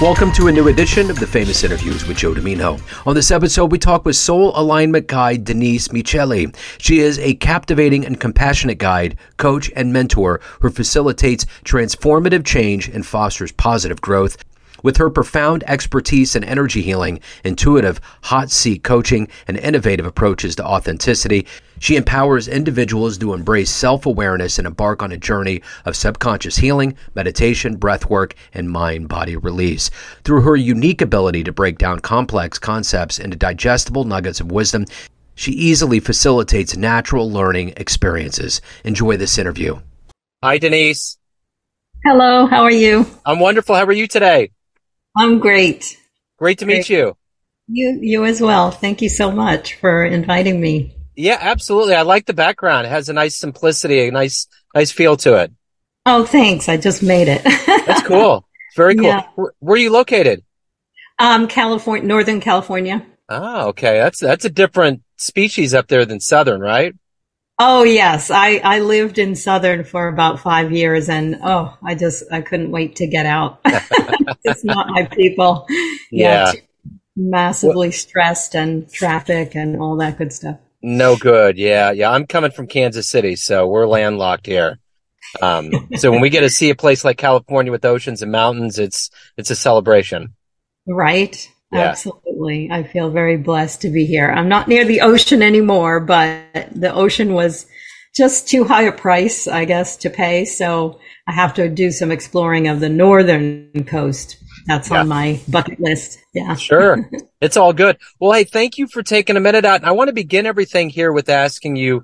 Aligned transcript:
Welcome 0.00 0.30
to 0.34 0.46
a 0.46 0.52
new 0.52 0.68
edition 0.68 1.10
of 1.10 1.18
the 1.18 1.26
Famous 1.26 1.64
Interviews 1.64 2.06
with 2.06 2.18
Joe 2.18 2.32
Dimino. 2.32 2.80
On 3.04 3.16
this 3.16 3.32
episode, 3.32 3.72
we 3.72 3.80
talk 3.80 4.04
with 4.04 4.14
soul 4.14 4.52
alignment 4.54 5.08
guide 5.08 5.42
Denise 5.42 5.88
Miceli. 5.88 6.54
She 6.78 7.00
is 7.00 7.18
a 7.18 7.34
captivating 7.34 8.06
and 8.06 8.20
compassionate 8.20 8.78
guide, 8.78 9.18
coach, 9.38 9.72
and 9.74 9.92
mentor 9.92 10.40
who 10.60 10.70
facilitates 10.70 11.46
transformative 11.64 12.46
change 12.46 12.88
and 12.88 13.04
fosters 13.04 13.50
positive 13.50 14.00
growth. 14.00 14.36
With 14.82 14.96
her 14.98 15.10
profound 15.10 15.64
expertise 15.66 16.36
in 16.36 16.44
energy 16.44 16.82
healing, 16.82 17.20
intuitive 17.44 18.00
hot 18.22 18.50
seat 18.50 18.82
coaching, 18.84 19.28
and 19.46 19.56
innovative 19.56 20.06
approaches 20.06 20.54
to 20.56 20.64
authenticity, 20.64 21.46
she 21.80 21.96
empowers 21.96 22.48
individuals 22.48 23.18
to 23.18 23.34
embrace 23.34 23.70
self 23.70 24.06
awareness 24.06 24.58
and 24.58 24.66
embark 24.66 25.02
on 25.02 25.12
a 25.12 25.16
journey 25.16 25.62
of 25.84 25.96
subconscious 25.96 26.56
healing, 26.56 26.96
meditation, 27.14 27.76
breath 27.76 28.08
work, 28.08 28.34
and 28.54 28.70
mind 28.70 29.08
body 29.08 29.36
release. 29.36 29.90
Through 30.24 30.42
her 30.42 30.56
unique 30.56 31.00
ability 31.00 31.44
to 31.44 31.52
break 31.52 31.78
down 31.78 32.00
complex 32.00 32.58
concepts 32.58 33.18
into 33.18 33.36
digestible 33.36 34.04
nuggets 34.04 34.40
of 34.40 34.52
wisdom, 34.52 34.86
she 35.34 35.52
easily 35.52 36.00
facilitates 36.00 36.76
natural 36.76 37.30
learning 37.30 37.74
experiences. 37.76 38.60
Enjoy 38.84 39.16
this 39.16 39.38
interview. 39.38 39.78
Hi, 40.42 40.58
Denise. 40.58 41.16
Hello, 42.04 42.46
how 42.46 42.62
are 42.62 42.72
you? 42.72 43.06
I'm 43.24 43.38
wonderful. 43.38 43.74
How 43.74 43.84
are 43.84 43.92
you 43.92 44.06
today? 44.06 44.50
I'm 45.18 45.40
great. 45.40 45.98
Great 46.38 46.58
to 46.58 46.66
meet 46.66 46.88
you. 46.88 47.16
You 47.66 47.98
you 48.00 48.24
as 48.24 48.40
well. 48.40 48.70
Thank 48.70 49.02
you 49.02 49.08
so 49.08 49.30
much 49.32 49.74
for 49.74 50.04
inviting 50.04 50.60
me. 50.60 50.94
Yeah, 51.16 51.38
absolutely. 51.40 51.94
I 51.94 52.02
like 52.02 52.26
the 52.26 52.32
background. 52.32 52.86
It 52.86 52.90
has 52.90 53.08
a 53.08 53.12
nice 53.12 53.36
simplicity, 53.36 54.06
a 54.06 54.12
nice 54.12 54.46
nice 54.74 54.92
feel 54.92 55.16
to 55.18 55.34
it. 55.34 55.52
Oh, 56.06 56.24
thanks. 56.24 56.68
I 56.68 56.76
just 56.76 57.02
made 57.02 57.28
it. 57.28 57.42
That's 57.86 58.06
cool. 58.06 58.46
Very 58.76 58.94
cool. 58.94 59.06
Yeah. 59.06 59.24
Where, 59.34 59.52
where, 59.58 59.74
are 59.74 59.78
you 59.78 59.90
located? 59.90 60.44
Um, 61.18 61.48
California, 61.48 62.06
Northern 62.06 62.40
California. 62.40 63.04
Oh, 63.28 63.68
okay. 63.70 63.98
That's 63.98 64.20
that's 64.20 64.44
a 64.44 64.50
different 64.50 65.02
species 65.16 65.74
up 65.74 65.88
there 65.88 66.06
than 66.06 66.20
Southern, 66.20 66.60
right? 66.60 66.94
Oh 67.58 67.82
yes, 67.82 68.30
I 68.30 68.58
I 68.58 68.80
lived 68.80 69.18
in 69.18 69.34
Southern 69.34 69.84
for 69.84 70.08
about 70.08 70.40
five 70.40 70.70
years, 70.70 71.08
and 71.08 71.40
oh, 71.42 71.76
I 71.82 71.94
just 71.94 72.24
I 72.30 72.40
couldn't 72.40 72.70
wait 72.70 72.96
to 72.96 73.06
get 73.06 73.26
out. 73.26 73.60
it's 74.44 74.64
not 74.64 74.88
my 74.90 75.06
people. 75.06 75.66
Yeah, 76.10 76.52
yeah 76.52 76.60
massively 77.18 77.88
well, 77.88 77.92
stressed 77.92 78.54
and 78.54 78.90
traffic 78.90 79.54
and 79.54 79.80
all 79.80 79.96
that 79.96 80.16
good 80.16 80.32
stuff. 80.32 80.58
No 80.80 81.16
good. 81.16 81.58
Yeah, 81.58 81.90
yeah. 81.90 82.10
I'm 82.10 82.26
coming 82.26 82.52
from 82.52 82.68
Kansas 82.68 83.08
City, 83.08 83.34
so 83.34 83.66
we're 83.66 83.86
landlocked 83.86 84.46
here. 84.46 84.78
Um, 85.42 85.72
so 85.96 86.10
when 86.10 86.20
we 86.20 86.30
get 86.30 86.40
to 86.40 86.50
see 86.50 86.70
a 86.70 86.76
place 86.76 87.04
like 87.04 87.18
California 87.18 87.72
with 87.72 87.84
oceans 87.84 88.22
and 88.22 88.30
mountains, 88.30 88.78
it's 88.78 89.10
it's 89.36 89.50
a 89.50 89.56
celebration. 89.56 90.34
Right. 90.86 91.50
Yeah. 91.72 91.80
Absolutely. 91.80 92.70
I 92.70 92.82
feel 92.82 93.10
very 93.10 93.36
blessed 93.36 93.82
to 93.82 93.90
be 93.90 94.06
here. 94.06 94.30
I'm 94.30 94.48
not 94.48 94.68
near 94.68 94.84
the 94.84 95.02
ocean 95.02 95.42
anymore, 95.42 96.00
but 96.00 96.70
the 96.74 96.92
ocean 96.92 97.34
was 97.34 97.66
just 98.16 98.48
too 98.48 98.64
high 98.64 98.82
a 98.82 98.92
price, 98.92 99.46
I 99.46 99.64
guess, 99.64 99.96
to 99.98 100.10
pay. 100.10 100.44
So 100.44 100.98
I 101.26 101.32
have 101.32 101.54
to 101.54 101.68
do 101.68 101.90
some 101.90 102.10
exploring 102.10 102.68
of 102.68 102.80
the 102.80 102.88
northern 102.88 103.84
coast. 103.86 104.36
That's 104.66 104.90
yeah. 104.90 105.00
on 105.00 105.08
my 105.08 105.40
bucket 105.48 105.80
list. 105.80 106.18
Yeah. 106.34 106.54
Sure. 106.54 107.08
it's 107.40 107.56
all 107.56 107.72
good. 107.72 107.98
Well, 108.18 108.32
hey, 108.32 108.44
thank 108.44 108.78
you 108.78 108.86
for 108.86 109.02
taking 109.02 109.36
a 109.36 109.40
minute 109.40 109.64
out. 109.64 109.84
I 109.84 109.92
want 109.92 110.08
to 110.08 110.14
begin 110.14 110.46
everything 110.46 110.90
here 110.90 111.12
with 111.12 111.28
asking 111.28 111.76
you, 111.76 112.02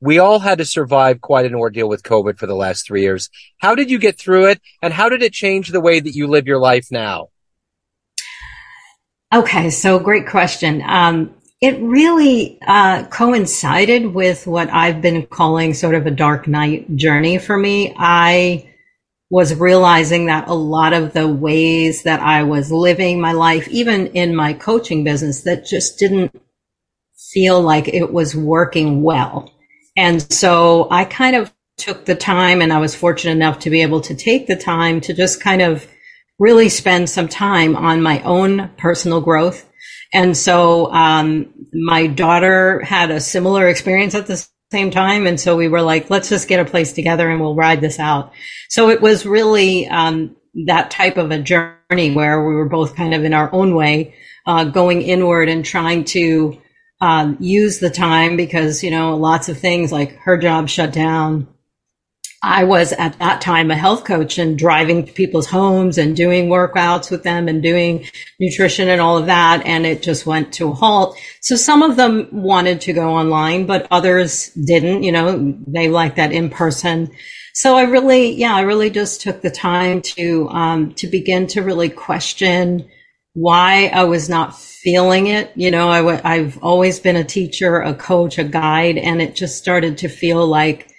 we 0.00 0.18
all 0.18 0.40
had 0.40 0.58
to 0.58 0.64
survive 0.64 1.20
quite 1.20 1.46
an 1.46 1.54
ordeal 1.54 1.88
with 1.88 2.02
COVID 2.02 2.38
for 2.38 2.46
the 2.46 2.56
last 2.56 2.86
three 2.86 3.02
years. 3.02 3.30
How 3.58 3.74
did 3.74 3.90
you 3.90 3.98
get 3.98 4.18
through 4.18 4.46
it? 4.46 4.60
And 4.82 4.92
how 4.92 5.08
did 5.08 5.22
it 5.22 5.32
change 5.32 5.68
the 5.68 5.80
way 5.80 6.00
that 6.00 6.14
you 6.14 6.26
live 6.26 6.46
your 6.46 6.58
life 6.58 6.88
now? 6.90 7.28
Okay, 9.32 9.70
so 9.70 9.98
great 9.98 10.26
question. 10.26 10.82
Um, 10.86 11.34
it 11.62 11.80
really 11.80 12.58
uh, 12.66 13.04
coincided 13.06 14.12
with 14.12 14.46
what 14.46 14.68
I've 14.68 15.00
been 15.00 15.24
calling 15.26 15.72
sort 15.72 15.94
of 15.94 16.06
a 16.06 16.10
dark 16.10 16.46
night 16.46 16.94
journey 16.96 17.38
for 17.38 17.56
me. 17.56 17.94
I 17.96 18.68
was 19.30 19.54
realizing 19.54 20.26
that 20.26 20.48
a 20.48 20.54
lot 20.54 20.92
of 20.92 21.14
the 21.14 21.26
ways 21.26 22.02
that 22.02 22.20
I 22.20 22.42
was 22.42 22.70
living 22.70 23.22
my 23.22 23.32
life, 23.32 23.66
even 23.68 24.08
in 24.08 24.36
my 24.36 24.52
coaching 24.52 25.02
business, 25.02 25.44
that 25.44 25.64
just 25.64 25.98
didn't 25.98 26.38
feel 27.32 27.62
like 27.62 27.88
it 27.88 28.12
was 28.12 28.36
working 28.36 29.02
well. 29.02 29.50
And 29.96 30.20
so 30.30 30.88
I 30.90 31.06
kind 31.06 31.36
of 31.36 31.54
took 31.78 32.04
the 32.04 32.16
time 32.16 32.60
and 32.60 32.70
I 32.70 32.80
was 32.80 32.94
fortunate 32.94 33.32
enough 33.32 33.60
to 33.60 33.70
be 33.70 33.80
able 33.80 34.02
to 34.02 34.14
take 34.14 34.46
the 34.46 34.56
time 34.56 35.00
to 35.02 35.14
just 35.14 35.40
kind 35.40 35.62
of 35.62 35.86
really 36.42 36.68
spend 36.68 37.08
some 37.08 37.28
time 37.28 37.76
on 37.76 38.02
my 38.02 38.20
own 38.22 38.68
personal 38.76 39.20
growth. 39.20 39.64
And 40.12 40.36
so 40.36 40.92
um, 40.92 41.54
my 41.72 42.08
daughter 42.08 42.80
had 42.80 43.12
a 43.12 43.20
similar 43.20 43.68
experience 43.68 44.16
at 44.16 44.26
the 44.26 44.44
same 44.72 44.90
time. 44.90 45.28
And 45.28 45.38
so 45.38 45.56
we 45.56 45.68
were 45.68 45.82
like, 45.82 46.10
let's 46.10 46.28
just 46.28 46.48
get 46.48 46.58
a 46.58 46.68
place 46.68 46.94
together 46.94 47.30
and 47.30 47.40
we'll 47.40 47.54
ride 47.54 47.80
this 47.80 48.00
out. 48.00 48.32
So 48.68 48.90
it 48.90 49.00
was 49.00 49.24
really 49.24 49.86
um, 49.86 50.34
that 50.66 50.90
type 50.90 51.16
of 51.16 51.30
a 51.30 51.38
journey 51.38 52.10
where 52.12 52.44
we 52.44 52.56
were 52.56 52.68
both 52.68 52.96
kind 52.96 53.14
of 53.14 53.22
in 53.22 53.34
our 53.34 53.48
own 53.54 53.76
way 53.76 54.16
uh, 54.44 54.64
going 54.64 55.02
inward 55.02 55.48
and 55.48 55.64
trying 55.64 56.04
to 56.06 56.60
um, 57.00 57.36
use 57.38 57.78
the 57.78 57.90
time 57.90 58.36
because, 58.36 58.82
you 58.82 58.90
know, 58.90 59.16
lots 59.16 59.48
of 59.48 59.58
things 59.58 59.92
like 59.92 60.16
her 60.24 60.36
job 60.38 60.68
shut 60.68 60.92
down. 60.92 61.46
I 62.44 62.64
was 62.64 62.92
at 62.92 63.18
that 63.20 63.40
time 63.40 63.70
a 63.70 63.76
health 63.76 64.04
coach 64.04 64.36
and 64.36 64.58
driving 64.58 65.06
to 65.06 65.12
people's 65.12 65.46
homes 65.46 65.96
and 65.96 66.16
doing 66.16 66.48
workouts 66.48 67.08
with 67.08 67.22
them 67.22 67.46
and 67.46 67.62
doing 67.62 68.06
nutrition 68.40 68.88
and 68.88 69.00
all 69.00 69.16
of 69.16 69.26
that. 69.26 69.64
And 69.64 69.86
it 69.86 70.02
just 70.02 70.26
went 70.26 70.52
to 70.54 70.70
a 70.70 70.74
halt. 70.74 71.16
So 71.40 71.54
some 71.54 71.82
of 71.82 71.96
them 71.96 72.28
wanted 72.32 72.80
to 72.82 72.92
go 72.92 73.10
online, 73.10 73.66
but 73.66 73.86
others 73.92 74.48
didn't, 74.54 75.04
you 75.04 75.12
know, 75.12 75.56
they 75.68 75.88
like 75.88 76.16
that 76.16 76.32
in 76.32 76.50
person. 76.50 77.12
So 77.54 77.76
I 77.76 77.82
really, 77.82 78.32
yeah, 78.32 78.56
I 78.56 78.62
really 78.62 78.90
just 78.90 79.20
took 79.20 79.40
the 79.42 79.50
time 79.50 80.02
to, 80.02 80.48
um, 80.48 80.94
to 80.94 81.06
begin 81.06 81.46
to 81.48 81.62
really 81.62 81.90
question 81.90 82.88
why 83.34 83.86
I 83.94 84.04
was 84.04 84.28
not 84.28 84.58
feeling 84.58 85.28
it. 85.28 85.52
You 85.54 85.70
know, 85.70 85.88
i 85.90 85.98
w- 85.98 86.20
I've 86.24 86.58
always 86.62 86.98
been 86.98 87.16
a 87.16 87.24
teacher, 87.24 87.76
a 87.80 87.94
coach, 87.94 88.38
a 88.38 88.44
guide, 88.44 88.98
and 88.98 89.22
it 89.22 89.36
just 89.36 89.58
started 89.58 89.98
to 89.98 90.08
feel 90.08 90.44
like 90.46 90.91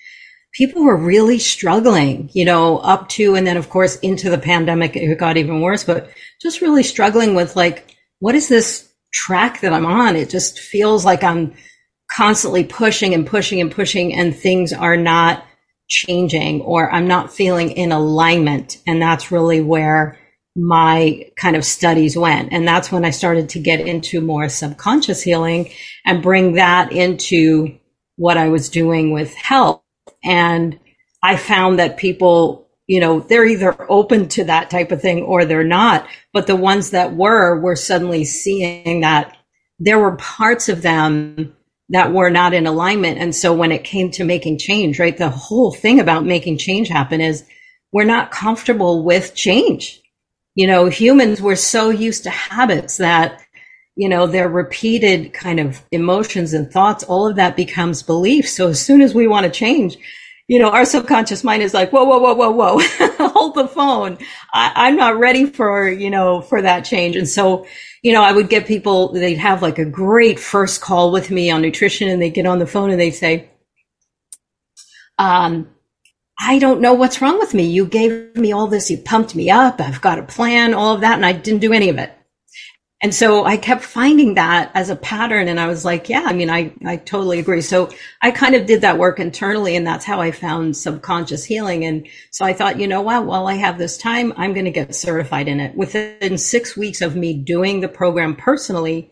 people 0.53 0.83
were 0.83 0.95
really 0.95 1.39
struggling, 1.39 2.29
you 2.33 2.45
know, 2.45 2.77
up 2.79 3.09
to, 3.09 3.35
and 3.35 3.45
then 3.45 3.57
of 3.57 3.69
course 3.69 3.97
into 3.97 4.29
the 4.29 4.37
pandemic, 4.37 4.95
it 4.95 5.17
got 5.17 5.37
even 5.37 5.61
worse, 5.61 5.83
but 5.83 6.09
just 6.41 6.61
really 6.61 6.83
struggling 6.83 7.35
with 7.35 7.55
like, 7.55 7.95
what 8.19 8.35
is 8.35 8.47
this 8.47 8.89
track 9.13 9.61
that 9.61 9.73
I'm 9.73 9.85
on? 9.85 10.15
It 10.15 10.29
just 10.29 10.59
feels 10.59 11.05
like 11.05 11.23
I'm 11.23 11.53
constantly 12.11 12.63
pushing 12.63 13.13
and 13.13 13.25
pushing 13.25 13.59
and 13.59 13.71
pushing 13.71 14.13
and 14.13 14.35
things 14.35 14.71
are 14.71 14.97
not 14.97 15.43
changing 15.87 16.61
or 16.61 16.91
I'm 16.91 17.07
not 17.07 17.33
feeling 17.33 17.71
in 17.71 17.91
alignment. 17.91 18.77
And 18.85 19.01
that's 19.01 19.31
really 19.31 19.61
where 19.61 20.19
my 20.55 21.25
kind 21.35 21.55
of 21.55 21.65
studies 21.65 22.15
went. 22.15 22.53
And 22.53 22.67
that's 22.67 22.91
when 22.91 23.05
I 23.05 23.09
started 23.09 23.49
to 23.49 23.59
get 23.59 23.79
into 23.79 24.21
more 24.21 24.49
subconscious 24.49 25.23
healing 25.23 25.71
and 26.05 26.21
bring 26.21 26.53
that 26.53 26.91
into 26.91 27.77
what 28.17 28.37
I 28.37 28.49
was 28.49 28.69
doing 28.69 29.11
with 29.11 29.33
health 29.33 29.82
and 30.23 30.79
I 31.21 31.37
found 31.37 31.79
that 31.79 31.97
people, 31.97 32.67
you 32.87 32.99
know, 32.99 33.21
they're 33.21 33.45
either 33.45 33.75
open 33.89 34.27
to 34.29 34.45
that 34.45 34.69
type 34.69 34.91
of 34.91 35.01
thing 35.01 35.23
or 35.23 35.45
they're 35.45 35.63
not. 35.63 36.07
But 36.33 36.47
the 36.47 36.55
ones 36.55 36.91
that 36.91 37.15
were, 37.15 37.59
were 37.59 37.75
suddenly 37.75 38.25
seeing 38.25 39.01
that 39.01 39.37
there 39.79 39.99
were 39.99 40.17
parts 40.17 40.69
of 40.69 40.81
them 40.81 41.55
that 41.89 42.11
were 42.11 42.29
not 42.29 42.53
in 42.53 42.67
alignment. 42.67 43.19
And 43.19 43.35
so 43.35 43.53
when 43.53 43.71
it 43.71 43.83
came 43.83 44.11
to 44.11 44.23
making 44.23 44.57
change, 44.57 44.99
right, 44.99 45.15
the 45.15 45.29
whole 45.29 45.73
thing 45.73 45.99
about 45.99 46.25
making 46.25 46.57
change 46.57 46.87
happen 46.87 47.21
is 47.21 47.45
we're 47.91 48.03
not 48.03 48.31
comfortable 48.31 49.03
with 49.03 49.35
change. 49.35 50.01
You 50.55 50.67
know, 50.67 50.87
humans 50.87 51.41
were 51.41 51.55
so 51.55 51.89
used 51.89 52.23
to 52.23 52.29
habits 52.29 52.97
that 52.97 53.42
you 53.95 54.09
know, 54.09 54.25
their 54.25 54.49
repeated 54.49 55.33
kind 55.33 55.59
of 55.59 55.83
emotions 55.91 56.53
and 56.53 56.71
thoughts, 56.71 57.03
all 57.03 57.27
of 57.27 57.35
that 57.35 57.55
becomes 57.55 58.01
belief. 58.01 58.49
So 58.49 58.69
as 58.69 58.83
soon 58.83 59.01
as 59.01 59.13
we 59.13 59.27
want 59.27 59.45
to 59.45 59.51
change, 59.51 59.97
you 60.47 60.59
know, 60.59 60.69
our 60.71 60.83
subconscious 60.83 61.43
mind 61.43 61.63
is 61.63 61.73
like, 61.73 61.91
whoa, 61.91 62.03
whoa, 62.03 62.19
whoa, 62.19 62.33
whoa, 62.33 62.51
whoa, 62.51 63.27
hold 63.29 63.55
the 63.55 63.67
phone. 63.67 64.17
I, 64.53 64.89
am 64.89 64.97
not 64.97 65.17
ready 65.17 65.45
for, 65.45 65.87
you 65.89 66.09
know, 66.09 66.41
for 66.41 66.61
that 66.61 66.85
change. 66.85 67.15
And 67.15 67.29
so, 67.29 67.65
you 68.01 68.11
know, 68.11 68.23
I 68.23 68.33
would 68.33 68.49
get 68.49 68.67
people, 68.67 69.13
they'd 69.13 69.37
have 69.37 69.61
like 69.61 69.79
a 69.79 69.85
great 69.85 70.39
first 70.39 70.81
call 70.81 71.11
with 71.11 71.31
me 71.31 71.49
on 71.49 71.61
nutrition 71.61 72.09
and 72.09 72.21
they 72.21 72.29
get 72.29 72.45
on 72.45 72.59
the 72.59 72.67
phone 72.67 72.89
and 72.89 72.99
they 72.99 73.11
say, 73.11 73.49
um, 75.17 75.69
I 76.39 76.59
don't 76.59 76.81
know 76.81 76.93
what's 76.93 77.21
wrong 77.21 77.39
with 77.39 77.53
me. 77.53 77.63
You 77.63 77.85
gave 77.85 78.35
me 78.35 78.51
all 78.51 78.67
this. 78.67 78.89
You 78.89 78.97
pumped 78.97 79.35
me 79.35 79.49
up. 79.49 79.79
I've 79.79 80.01
got 80.01 80.19
a 80.19 80.23
plan, 80.23 80.73
all 80.73 80.95
of 80.95 81.01
that. 81.01 81.15
And 81.15 81.25
I 81.25 81.31
didn't 81.31 81.61
do 81.61 81.71
any 81.71 81.89
of 81.89 81.99
it. 81.99 82.11
And 83.03 83.13
so 83.13 83.43
I 83.43 83.57
kept 83.57 83.83
finding 83.83 84.35
that 84.35 84.71
as 84.73 84.89
a 84.89 84.95
pattern. 84.95 85.49
And 85.49 85.59
I 85.59 85.67
was 85.67 85.83
like, 85.83 86.07
yeah, 86.07 86.23
I 86.25 86.31
mean, 86.31 86.49
I, 86.49 86.73
I 86.85 86.95
totally 86.95 87.37
agree. 87.37 87.59
So 87.59 87.89
I 88.21 88.31
kind 88.31 88.55
of 88.55 88.65
did 88.65 88.79
that 88.79 88.97
work 88.97 89.19
internally 89.19 89.75
and 89.75 89.85
that's 89.85 90.05
how 90.05 90.21
I 90.21 90.31
found 90.31 90.77
subconscious 90.77 91.43
healing. 91.43 91.83
And 91.83 92.07
so 92.31 92.45
I 92.45 92.53
thought, 92.53 92.79
you 92.79 92.87
know 92.87 93.01
what, 93.01 93.25
while 93.25 93.45
I 93.47 93.55
have 93.55 93.77
this 93.77 93.97
time, 93.97 94.31
I'm 94.37 94.53
going 94.53 94.65
to 94.65 94.71
get 94.71 94.95
certified 94.95 95.49
in 95.49 95.59
it. 95.59 95.75
Within 95.75 96.37
six 96.37 96.77
weeks 96.77 97.01
of 97.01 97.17
me 97.17 97.33
doing 97.33 97.81
the 97.81 97.89
program 97.89 98.37
personally, 98.37 99.11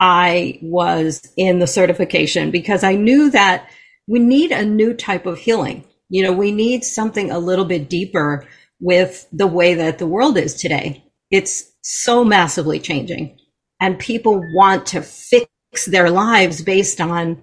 I 0.00 0.58
was 0.62 1.20
in 1.36 1.58
the 1.58 1.66
certification 1.66 2.50
because 2.50 2.82
I 2.82 2.94
knew 2.94 3.30
that 3.32 3.68
we 4.06 4.18
need 4.18 4.50
a 4.50 4.64
new 4.64 4.94
type 4.94 5.26
of 5.26 5.36
healing. 5.36 5.84
You 6.08 6.22
know, 6.22 6.32
we 6.32 6.52
need 6.52 6.84
something 6.84 7.30
a 7.30 7.38
little 7.38 7.66
bit 7.66 7.90
deeper 7.90 8.46
with 8.80 9.28
the 9.30 9.46
way 9.46 9.74
that 9.74 9.98
the 9.98 10.06
world 10.06 10.38
is 10.38 10.54
today. 10.54 11.04
It's 11.30 11.70
so 11.86 12.24
massively 12.24 12.80
changing. 12.80 13.38
And 13.80 13.98
people 13.98 14.42
want 14.54 14.86
to 14.86 15.02
fix 15.02 15.86
their 15.86 16.10
lives 16.10 16.62
based 16.62 17.00
on 17.00 17.42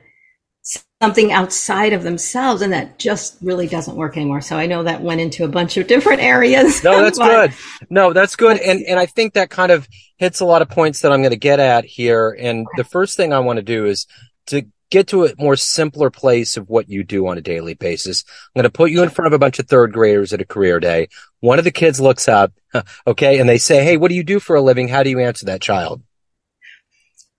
something 1.01 1.31
outside 1.31 1.93
of 1.93 2.03
themselves 2.03 2.61
and 2.61 2.73
that 2.73 2.97
just 2.97 3.37
really 3.41 3.67
doesn't 3.67 3.95
work 3.95 4.17
anymore. 4.17 4.41
So 4.41 4.57
i 4.57 4.65
know 4.65 4.83
that 4.83 5.01
went 5.01 5.21
into 5.21 5.43
a 5.45 5.47
bunch 5.47 5.77
of 5.77 5.87
different 5.87 6.21
areas. 6.21 6.83
No 6.83 7.01
that's 7.01 7.17
good. 7.31 7.53
No 7.89 8.11
that's 8.11 8.35
good. 8.35 8.57
and 8.57 8.83
and 8.83 8.99
i 8.99 9.05
think 9.05 9.33
that 9.33 9.49
kind 9.49 9.71
of 9.71 9.87
hits 10.17 10.39
a 10.39 10.45
lot 10.45 10.61
of 10.61 10.69
points 10.69 11.01
that 11.01 11.11
i'm 11.11 11.21
going 11.21 11.31
to 11.31 11.37
get 11.37 11.59
at 11.59 11.85
here. 11.85 12.35
And 12.37 12.67
the 12.77 12.83
first 12.83 13.15
thing 13.15 13.33
i 13.33 13.39
want 13.39 13.57
to 13.57 13.63
do 13.63 13.85
is 13.85 14.07
to 14.47 14.65
get 14.93 15.07
to 15.07 15.25
a 15.25 15.33
more 15.39 15.55
simpler 15.55 16.11
place 16.11 16.55
of 16.55 16.69
what 16.69 16.87
you 16.87 17.03
do 17.03 17.25
on 17.25 17.35
a 17.35 17.41
daily 17.41 17.73
basis. 17.73 18.23
I'm 18.27 18.61
going 18.61 18.63
to 18.63 18.69
put 18.69 18.91
you 18.91 19.01
in 19.01 19.09
front 19.09 19.25
of 19.25 19.33
a 19.33 19.39
bunch 19.39 19.57
of 19.57 19.67
third 19.67 19.91
graders 19.91 20.33
at 20.33 20.41
a 20.41 20.45
career 20.45 20.79
day. 20.79 21.09
One 21.39 21.57
of 21.57 21.65
the 21.65 21.71
kids 21.71 21.99
looks 21.99 22.27
up, 22.27 22.53
okay, 23.07 23.39
and 23.39 23.49
they 23.49 23.57
say, 23.57 23.83
Hey, 23.83 23.97
what 23.97 24.09
do 24.09 24.15
you 24.15 24.23
do 24.23 24.39
for 24.39 24.55
a 24.55 24.61
living? 24.61 24.87
How 24.87 25.01
do 25.01 25.09
you 25.09 25.19
answer 25.19 25.47
that 25.47 25.61
child? 25.61 26.03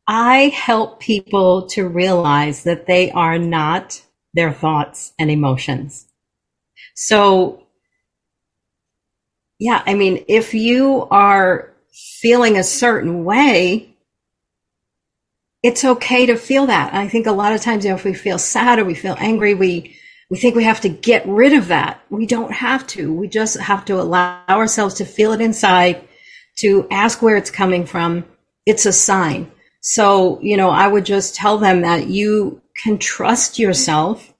I 0.08 0.48
help 0.48 0.98
people 0.98 1.68
to 1.68 1.88
realize 1.88 2.64
that 2.64 2.86
they 2.86 3.12
are 3.12 3.38
not 3.38 4.02
their 4.34 4.52
thoughts 4.52 5.12
and 5.16 5.30
emotions. 5.30 6.06
So, 6.96 7.68
yeah, 9.60 9.80
I 9.86 9.94
mean, 9.94 10.24
if 10.26 10.54
you 10.54 11.06
are 11.12 11.72
feeling 12.20 12.58
a 12.58 12.64
certain 12.64 13.24
way, 13.24 13.93
it's 15.64 15.82
okay 15.82 16.26
to 16.26 16.36
feel 16.36 16.66
that. 16.66 16.92
I 16.92 17.08
think 17.08 17.26
a 17.26 17.32
lot 17.32 17.54
of 17.54 17.62
times, 17.62 17.84
you 17.84 17.90
know, 17.90 17.96
if 17.96 18.04
we 18.04 18.12
feel 18.12 18.38
sad 18.38 18.78
or 18.78 18.84
we 18.84 18.94
feel 18.94 19.16
angry, 19.18 19.54
we 19.54 19.96
we 20.28 20.36
think 20.36 20.54
we 20.54 20.64
have 20.64 20.82
to 20.82 20.90
get 20.90 21.26
rid 21.26 21.54
of 21.54 21.68
that. 21.68 22.02
We 22.10 22.26
don't 22.26 22.52
have 22.52 22.86
to. 22.88 23.12
We 23.12 23.28
just 23.28 23.58
have 23.58 23.84
to 23.86 24.00
allow 24.00 24.44
ourselves 24.46 24.94
to 24.96 25.06
feel 25.06 25.32
it 25.32 25.40
inside, 25.40 26.06
to 26.58 26.86
ask 26.90 27.22
where 27.22 27.36
it's 27.36 27.50
coming 27.50 27.86
from. 27.86 28.24
It's 28.66 28.84
a 28.84 28.92
sign. 28.92 29.50
So, 29.80 30.38
you 30.42 30.56
know, 30.58 30.68
I 30.68 30.86
would 30.86 31.06
just 31.06 31.34
tell 31.34 31.56
them 31.56 31.80
that 31.80 32.08
you 32.08 32.60
can 32.82 32.98
trust 32.98 33.58
yourself, 33.58 34.34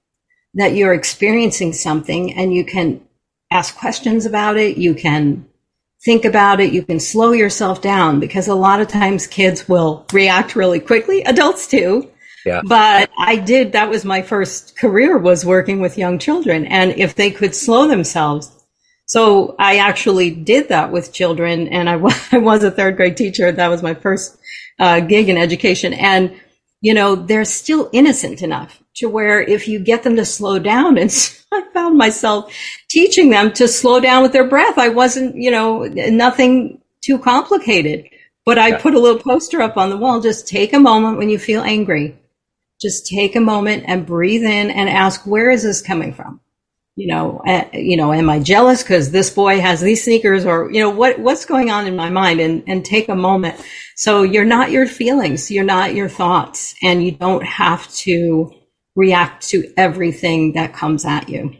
that 0.53 0.75
you're 0.75 0.93
experiencing 0.93 1.73
something 1.73 2.33
and 2.33 2.53
you 2.53 2.65
can 2.65 3.01
ask 3.51 3.75
questions 3.75 4.27
about 4.27 4.57
it. 4.57 4.77
You 4.77 4.93
can 4.93 5.47
think 6.05 6.23
about 6.23 6.61
it. 6.61 6.71
You 6.71 6.83
can 6.83 6.99
slow 6.99 7.31
yourself 7.31 7.81
down 7.81 8.19
because 8.19 8.47
a 8.47 8.55
lot 8.55 8.79
of 8.79 8.87
times 8.87 9.25
kids 9.25 9.67
will 9.67 10.05
react 10.13 10.55
really 10.55 10.79
quickly. 10.79 11.23
Adults 11.23 11.67
too. 11.67 12.11
Yeah. 12.45 12.61
But 12.63 13.09
I 13.17 13.37
did, 13.37 13.71
that 13.71 13.89
was 13.89 14.05
my 14.05 14.21
first 14.21 14.77
career 14.77 15.17
was 15.17 15.43
working 15.43 15.81
with 15.81 15.97
young 15.97 16.19
children. 16.19 16.65
And 16.65 16.91
if 16.91 17.15
they 17.15 17.31
could 17.31 17.55
slow 17.55 17.87
themselves. 17.87 18.51
So 19.07 19.55
I 19.57 19.77
actually 19.77 20.29
did 20.29 20.69
that 20.69 20.91
with 20.91 21.11
children 21.11 21.67
and 21.69 21.89
I, 21.89 21.95
I 22.31 22.37
was 22.37 22.63
a 22.63 22.69
third 22.69 22.97
grade 22.97 23.17
teacher. 23.17 23.51
That 23.51 23.69
was 23.69 23.81
my 23.81 23.95
first 23.95 24.37
uh, 24.77 24.99
gig 24.99 25.27
in 25.27 25.37
education. 25.37 25.93
And, 25.93 26.39
you 26.81 26.93
know, 26.93 27.15
they're 27.15 27.45
still 27.45 27.89
innocent 27.91 28.43
enough 28.43 28.79
to 28.95 29.09
where 29.09 29.41
if 29.41 29.67
you 29.67 29.79
get 29.79 30.03
them 30.03 30.15
to 30.15 30.25
slow 30.25 30.59
down 30.59 30.97
and 30.97 31.11
I 31.51 31.63
found 31.73 31.97
myself 31.97 32.53
teaching 32.89 33.29
them 33.29 33.51
to 33.53 33.67
slow 33.67 33.99
down 33.99 34.23
with 34.23 34.33
their 34.33 34.47
breath. 34.47 34.77
I 34.77 34.89
wasn't, 34.89 35.35
you 35.35 35.51
know, 35.51 35.83
nothing 35.83 36.81
too 37.01 37.19
complicated, 37.19 38.09
but 38.45 38.57
I 38.57 38.69
yeah. 38.69 38.81
put 38.81 38.95
a 38.95 38.99
little 38.99 39.21
poster 39.21 39.61
up 39.61 39.77
on 39.77 39.89
the 39.89 39.97
wall. 39.97 40.21
Just 40.21 40.47
take 40.47 40.73
a 40.73 40.79
moment 40.79 41.17
when 41.17 41.29
you 41.29 41.39
feel 41.39 41.61
angry. 41.61 42.17
Just 42.81 43.07
take 43.07 43.35
a 43.35 43.41
moment 43.41 43.85
and 43.87 44.05
breathe 44.05 44.43
in 44.43 44.69
and 44.69 44.89
ask, 44.89 45.25
where 45.25 45.49
is 45.49 45.63
this 45.63 45.81
coming 45.81 46.13
from? 46.13 46.41
You 46.97 47.07
know, 47.07 47.41
uh, 47.45 47.65
you 47.73 47.97
know, 47.97 48.13
am 48.13 48.29
I 48.29 48.39
jealous 48.39 48.81
because 48.81 49.11
this 49.11 49.29
boy 49.29 49.59
has 49.59 49.81
these 49.81 50.03
sneakers 50.03 50.45
or, 50.45 50.71
you 50.71 50.79
know, 50.79 50.89
what, 50.89 51.19
what's 51.19 51.45
going 51.45 51.69
on 51.69 51.87
in 51.87 51.95
my 51.95 52.09
mind 52.09 52.39
and, 52.39 52.63
and 52.67 52.85
take 52.85 53.09
a 53.09 53.15
moment. 53.15 53.61
So 53.95 54.23
you're 54.23 54.45
not 54.45 54.71
your 54.71 54.87
feelings. 54.87 55.51
You're 55.51 55.65
not 55.65 55.93
your 55.93 56.07
thoughts 56.07 56.73
and 56.81 57.03
you 57.03 57.11
don't 57.11 57.43
have 57.43 57.93
to 57.95 58.53
react 58.95 59.47
to 59.49 59.71
everything 59.77 60.53
that 60.53 60.73
comes 60.73 61.05
at 61.05 61.29
you. 61.29 61.55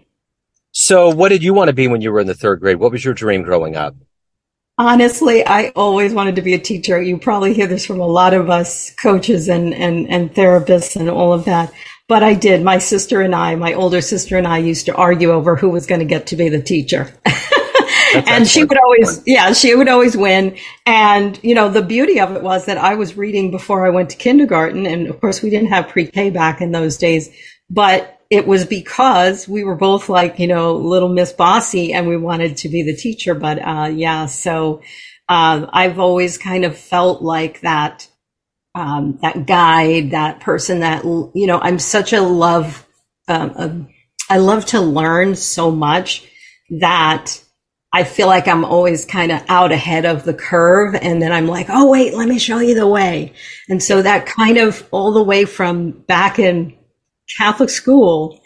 So, 0.71 1.09
what 1.09 1.29
did 1.29 1.43
you 1.43 1.53
want 1.53 1.69
to 1.69 1.73
be 1.73 1.87
when 1.87 2.01
you 2.01 2.11
were 2.11 2.19
in 2.19 2.27
the 2.27 2.33
third 2.33 2.59
grade? 2.59 2.77
What 2.77 2.91
was 2.91 3.03
your 3.03 3.13
dream 3.13 3.43
growing 3.43 3.75
up? 3.75 3.95
Honestly, 4.77 5.45
I 5.45 5.69
always 5.69 6.13
wanted 6.13 6.35
to 6.35 6.41
be 6.41 6.53
a 6.53 6.59
teacher. 6.59 7.01
You 7.01 7.17
probably 7.17 7.53
hear 7.53 7.67
this 7.67 7.85
from 7.85 8.01
a 8.01 8.07
lot 8.07 8.33
of 8.33 8.49
us 8.49 8.91
coaches 8.95 9.47
and, 9.47 9.73
and, 9.73 10.09
and 10.09 10.33
therapists 10.33 10.97
and 10.97 11.09
all 11.09 11.31
of 11.31 11.45
that. 11.45 11.71
But 12.09 12.23
I 12.23 12.33
did. 12.33 12.61
My 12.61 12.77
sister 12.79 13.21
and 13.21 13.33
I, 13.33 13.55
my 13.55 13.73
older 13.73 14.01
sister 14.01 14.37
and 14.37 14.45
I 14.45 14.57
used 14.57 14.85
to 14.87 14.95
argue 14.95 15.31
over 15.31 15.55
who 15.55 15.69
was 15.69 15.85
going 15.85 15.99
to 15.99 16.05
get 16.05 16.27
to 16.27 16.35
be 16.35 16.49
the 16.49 16.61
teacher. 16.61 17.13
and 18.13 18.48
she 18.48 18.63
would 18.63 18.78
always, 18.78 19.22
yeah, 19.25 19.54
she 19.54 19.75
would 19.75 19.88
always 19.88 20.16
win. 20.16 20.57
And, 20.86 21.40
you 21.44 21.56
know, 21.56 21.69
the 21.69 21.81
beauty 21.81 22.19
of 22.19 22.36
it 22.36 22.44
was 22.44 22.66
that 22.66 22.78
I 22.78 22.96
was 22.96 23.18
reading 23.18 23.52
before 23.52 23.86
I 23.86 23.90
went 23.90 24.10
to 24.12 24.18
kindergarten. 24.18 24.86
And 24.86 25.07
of 25.07 25.19
course, 25.19 25.42
we 25.42 25.50
didn't 25.50 25.69
have 25.69 25.90
pre 25.90 26.07
K 26.07 26.30
back 26.30 26.62
in 26.62 26.72
those 26.72 26.98
days, 26.98 27.30
but 27.69 28.19
it 28.30 28.48
was 28.48 28.66
because 28.66 29.48
we 29.48 29.63
were 29.63 29.75
both 29.75 30.10
like, 30.10 30.40
you 30.40 30.48
know, 30.48 30.75
little 30.75 31.10
Miss 31.10 31.31
Bossy 31.31 31.94
and 31.94 32.07
we 32.07 32.18
wanted 32.18 32.57
to 32.57 32.69
be 32.69 32.84
the 32.84 32.96
teacher. 32.96 33.36
But, 33.36 33.60
uh, 33.60 33.92
yeah, 33.94 34.25
so, 34.25 34.81
uh, 35.30 35.68
I've 35.72 36.00
always 36.00 36.38
kind 36.38 36.66
of 36.66 36.78
felt 36.78 37.22
like 37.22 37.62
that, 37.62 38.07
um, 38.74 39.19
that 39.22 39.46
guide, 39.46 40.12
that 40.12 40.40
person 40.40 40.80
that, 40.80 41.04
you 41.06 41.48
know, 41.48 41.60
I'm 41.60 41.80
such 41.80 42.13
a 42.13 42.22
love, 42.22 42.86
um, 43.28 43.50
a, 43.52 44.34
I 44.34 44.38
love 44.38 44.66
to 44.68 44.81
learn 44.81 45.36
so 45.36 45.72
much 45.72 46.28
that 46.80 47.40
I 47.95 48.03
feel 48.03 48.27
like 48.27 48.50
I'm 48.50 48.65
always 48.65 49.06
kind 49.06 49.31
of 49.31 49.42
out 49.47 49.71
ahead 49.71 50.03
of 50.03 50.25
the 50.25 50.33
curve. 50.33 50.95
And 50.95 51.21
then 51.21 51.31
I'm 51.31 51.47
like, 51.47 51.68
oh, 51.69 51.89
wait, 51.89 52.13
let 52.13 52.27
me 52.27 52.38
show 52.39 52.59
you 52.59 52.75
the 52.75 52.86
way. 52.86 53.31
And 53.69 53.81
so 53.81 54.01
that 54.01 54.25
kind 54.25 54.57
of 54.57 54.86
all 54.92 55.13
the 55.13 55.24
way 55.24 55.45
from 55.45 55.92
back 55.92 56.38
in 56.38 56.77
Catholic 57.38 57.69
school, 57.69 58.42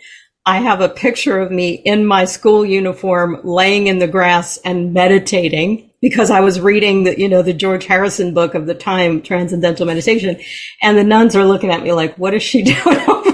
I 0.45 0.57
have 0.59 0.81
a 0.81 0.87
picture 0.87 1.39
of 1.39 1.49
me 1.49 1.71
in 1.73 2.05
my 2.05 2.25
school 2.25 2.63
uniform 2.63 3.41
laying 3.43 3.87
in 3.87 3.97
the 3.97 4.07
grass 4.07 4.57
and 4.57 4.93
meditating 4.93 5.89
because 5.99 6.29
I 6.29 6.41
was 6.41 6.59
reading 6.59 7.05
the, 7.05 7.19
you 7.19 7.27
know, 7.27 7.41
the 7.41 7.51
George 7.51 7.87
Harrison 7.87 8.35
book 8.35 8.53
of 8.53 8.67
the 8.67 8.75
time, 8.75 9.19
Transcendental 9.19 9.87
Meditation. 9.87 10.39
And 10.83 10.95
the 10.95 11.03
nuns 11.03 11.35
are 11.35 11.43
looking 11.43 11.71
at 11.71 11.81
me 11.81 11.91
like, 11.91 12.15
what 12.19 12.35
is 12.35 12.43
she 12.43 12.61
doing 12.83 12.99
over 13.09 13.31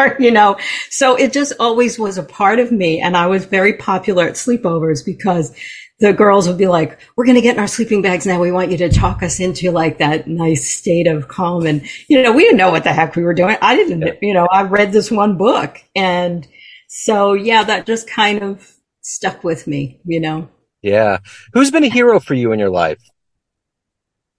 there, 0.00 0.16
you 0.22 0.30
know. 0.30 0.58
So 0.90 1.16
it 1.16 1.32
just 1.32 1.52
always 1.58 1.98
was 1.98 2.18
a 2.18 2.22
part 2.22 2.58
of 2.58 2.72
me. 2.72 3.00
And 3.00 3.16
I 3.16 3.26
was 3.26 3.44
very 3.46 3.74
popular 3.74 4.24
at 4.24 4.34
sleepovers 4.34 5.04
because 5.04 5.54
the 6.00 6.12
girls 6.14 6.48
would 6.48 6.58
be 6.58 6.66
like, 6.66 6.98
we're 7.14 7.26
going 7.26 7.36
to 7.36 7.42
get 7.42 7.56
in 7.56 7.60
our 7.60 7.66
sleeping 7.66 8.00
bags 8.00 8.26
now. 8.26 8.40
We 8.40 8.52
want 8.52 8.70
you 8.70 8.78
to 8.78 8.88
talk 8.88 9.22
us 9.22 9.38
into 9.38 9.70
like 9.70 9.98
that 9.98 10.26
nice 10.26 10.68
state 10.70 11.06
of 11.06 11.28
calm. 11.28 11.66
And, 11.66 11.86
you 12.08 12.22
know, 12.22 12.32
we 12.32 12.42
didn't 12.42 12.56
know 12.56 12.70
what 12.70 12.84
the 12.84 12.92
heck 12.92 13.16
we 13.16 13.22
were 13.22 13.34
doing. 13.34 13.56
I 13.60 13.76
didn't, 13.76 14.18
you 14.22 14.32
know, 14.32 14.46
I 14.46 14.62
read 14.62 14.92
this 14.92 15.10
one 15.10 15.36
book. 15.36 15.78
And 15.94 16.48
so, 16.88 17.34
yeah, 17.34 17.64
that 17.64 17.86
just 17.86 18.08
kind 18.08 18.42
of 18.42 18.74
stuck 19.02 19.44
with 19.44 19.66
me, 19.66 20.00
you 20.04 20.20
know. 20.20 20.48
Yeah. 20.80 21.18
Who's 21.52 21.70
been 21.70 21.84
a 21.84 21.90
hero 21.90 22.18
for 22.18 22.32
you 22.32 22.52
in 22.52 22.58
your 22.58 22.70
life? 22.70 23.02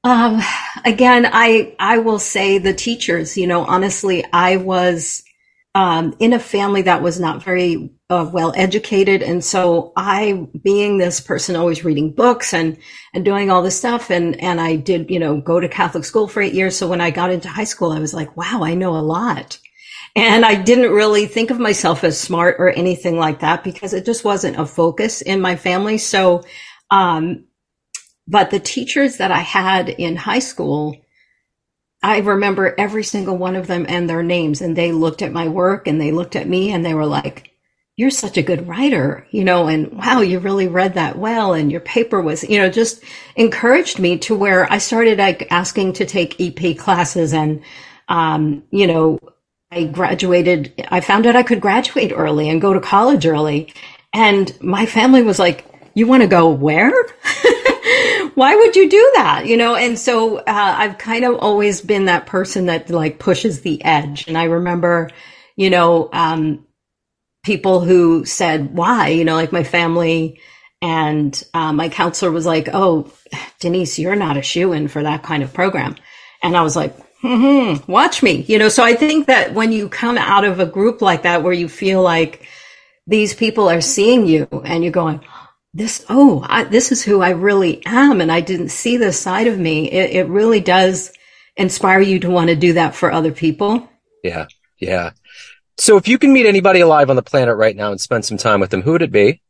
Um, 0.04 0.42
again, 0.84 1.28
I, 1.32 1.76
I 1.80 2.00
will 2.00 2.18
say 2.18 2.58
the 2.58 2.74
teachers, 2.74 3.38
you 3.38 3.46
know, 3.46 3.64
honestly, 3.66 4.26
I 4.34 4.58
was, 4.58 5.24
um, 5.74 6.16
in 6.20 6.34
a 6.34 6.40
family 6.40 6.82
that 6.84 7.02
was 7.02 7.20
not 7.20 7.44
very 7.44 7.92
uh, 8.10 8.30
well 8.32 8.52
educated. 8.56 9.24
And 9.24 9.44
so 9.44 9.94
I, 9.96 10.48
being 10.62 10.98
this 10.98 11.22
person 11.22 11.56
always 11.56 11.86
reading 11.86 12.14
books 12.14 12.54
and, 12.54 12.78
and 13.14 13.24
doing 13.24 13.50
all 13.50 13.62
this 13.64 13.78
stuff. 13.78 14.10
And, 14.10 14.42
and 14.42 14.60
I 14.60 14.76
did, 14.76 15.10
you 15.10 15.20
know, 15.20 15.40
go 15.40 15.60
to 15.60 15.70
Catholic 15.70 16.04
school 16.04 16.28
for 16.28 16.42
eight 16.42 16.54
years. 16.54 16.78
So 16.78 16.88
when 16.88 17.00
I 17.00 17.10
got 17.10 17.32
into 17.32 17.48
high 17.48 17.64
school, 17.64 17.92
I 17.92 18.00
was 18.00 18.14
like, 18.14 18.36
wow, 18.36 18.64
I 18.64 18.74
know 18.74 18.98
a 18.98 19.00
lot. 19.00 19.60
And 20.14 20.44
I 20.44 20.56
didn't 20.56 20.92
really 20.92 21.26
think 21.26 21.52
of 21.52 21.60
myself 21.60 22.04
as 22.04 22.20
smart 22.20 22.58
or 22.60 22.70
anything 22.70 23.18
like 23.18 23.40
that 23.40 23.64
because 23.64 23.94
it 23.94 24.06
just 24.06 24.26
wasn't 24.26 24.60
a 24.60 24.66
focus 24.66 25.22
in 25.22 25.40
my 25.40 25.56
family. 25.56 25.98
So, 25.98 26.44
um, 26.90 27.46
but 28.28 28.52
the 28.52 28.60
teachers 28.60 29.18
that 29.18 29.32
I 29.32 29.40
had 29.40 29.88
in 29.88 30.18
high 30.18 30.40
school, 30.40 30.98
I 32.04 32.20
remember 32.20 32.74
every 32.78 33.04
single 33.04 33.38
one 33.38 33.56
of 33.56 33.68
them 33.68 33.86
and 33.88 34.10
their 34.10 34.24
names. 34.24 34.62
And 34.62 34.76
they 34.76 34.92
looked 34.92 35.22
at 35.22 35.32
my 35.32 35.48
work 35.48 35.88
and 35.88 36.02
they 36.02 36.12
looked 36.12 36.36
at 36.36 36.48
me 36.48 36.72
and 36.72 36.86
they 36.86 36.94
were 36.94 37.06
like, 37.06 37.52
you're 37.96 38.10
such 38.10 38.38
a 38.38 38.42
good 38.42 38.68
writer, 38.68 39.28
you 39.32 39.44
know, 39.44 39.68
and 39.68 39.92
wow, 39.94 40.22
you 40.22 40.40
really 40.40 40.68
read 40.68 40.96
that 40.96 41.18
well. 41.18 41.54
And 41.54 41.72
your 41.72 41.82
paper 41.82 42.22
was, 42.22 42.44
you 42.44 42.58
know, 42.58 42.70
just 42.70 43.04
encouraged 43.36 44.00
me 44.00 44.18
to 44.20 44.36
where 44.36 44.72
I 44.72 44.80
started 44.80 45.20
like 45.20 45.52
asking 45.52 45.94
to 45.94 46.06
take 46.06 46.42
AP 46.42 46.78
classes 46.78 47.34
and, 47.34 47.62
um, 48.08 48.64
you 48.72 48.88
know, 48.88 49.20
I 49.72 49.84
graduated, 49.84 50.86
I 50.90 51.02
found 51.02 51.28
out 51.28 51.36
I 51.36 51.44
could 51.44 51.62
graduate 51.62 52.12
early 52.16 52.50
and 52.50 52.60
go 52.62 52.74
to 52.74 52.80
college 52.80 53.26
early. 53.26 53.74
And 54.14 54.60
my 54.62 54.86
family 54.86 55.22
was 55.22 55.38
like, 55.38 55.66
you 55.94 56.08
want 56.08 56.24
to 56.24 56.28
go 56.28 56.50
where? 56.50 56.92
Why 58.36 58.56
would 58.56 58.76
you 58.76 58.90
do 58.90 59.12
that? 59.16 59.46
You 59.46 59.58
know, 59.58 59.76
and 59.76 59.98
so 59.98 60.38
uh, 60.38 60.44
I've 60.48 60.98
kind 60.98 61.26
of 61.26 61.36
always 61.36 61.82
been 61.82 62.06
that 62.06 62.26
person 62.26 62.68
that 62.68 62.90
like 62.90 63.20
pushes 63.20 63.62
the 63.62 63.84
edge. 63.84 64.28
And 64.28 64.38
I 64.38 64.46
remember, 64.46 65.10
you 65.56 65.70
know, 65.70 66.10
um, 66.14 66.66
people 67.44 67.82
who 67.82 68.26
said, 68.26 68.74
why? 68.74 69.10
You 69.10 69.26
know, 69.26 69.36
like 69.36 69.52
my 69.52 69.64
family 69.64 70.40
and 70.82 71.44
uh, 71.54 71.74
my 71.74 71.90
counselor 71.90 72.32
was 72.32 72.46
like, 72.46 72.70
oh, 72.74 73.12
Denise, 73.60 74.00
you're 74.00 74.16
not 74.16 74.38
a 74.38 74.42
shoe 74.42 74.74
in 74.74 74.88
for 74.88 75.04
that 75.04 75.24
kind 75.24 75.44
of 75.44 75.54
program. 75.54 75.96
And 76.44 76.58
I 76.58 76.62
was 76.62 76.76
like, 76.76 76.98
mm-hmm, 77.22 77.92
watch 77.92 78.24
me, 78.24 78.42
you 78.48 78.58
know, 78.58 78.70
so 78.70 78.84
I 78.84 78.96
think 78.96 79.28
that 79.28 79.54
when 79.54 79.72
you 79.72 79.90
come 79.90 80.18
out 80.18 80.44
of 80.44 80.60
a 80.60 80.66
group 80.66 81.02
like 81.02 81.24
that 81.24 81.44
where 81.44 81.54
you 81.54 81.70
feel 81.70 82.02
like 82.02 82.48
these 83.06 83.34
people 83.34 83.70
are 83.70 83.82
seeing 83.82 84.26
you 84.26 84.48
and 84.66 84.84
you're 84.84 84.92
going, 84.92 85.22
this, 85.74 86.06
oh, 86.10 86.46
I, 86.48 86.66
this 86.66 86.92
is 86.92 87.04
who 87.04 87.22
I 87.22 87.30
really 87.30 87.82
am. 87.86 88.22
And 88.22 88.32
I 88.32 88.42
didn't 88.42 88.70
see 88.70 88.98
this 88.98 89.20
side 89.20 89.48
of 89.48 89.58
me. 89.58 89.90
It, 89.92 90.12
it 90.12 90.28
really 90.28 90.60
does 90.60 91.14
inspire 91.56 92.02
you 92.02 92.20
to 92.20 92.30
want 92.30 92.50
to 92.50 92.56
do 92.56 92.74
that 92.74 92.96
for 92.96 93.12
other 93.12 93.32
people. 93.32 93.90
Yeah. 94.24 94.48
Yeah. 94.80 95.12
So 95.78 95.98
if 95.98 96.08
you 96.08 96.18
can 96.18 96.34
meet 96.34 96.46
anybody 96.46 96.82
alive 96.82 97.10
on 97.10 97.16
the 97.16 97.24
planet 97.24 97.56
right 97.56 97.76
now 97.76 97.92
and 97.92 98.00
spend 98.00 98.26
some 98.26 98.38
time 98.38 98.60
with 98.60 98.70
them, 98.70 98.82
who 98.82 98.92
would 98.94 99.02
it 99.02 99.12
be? 99.12 99.42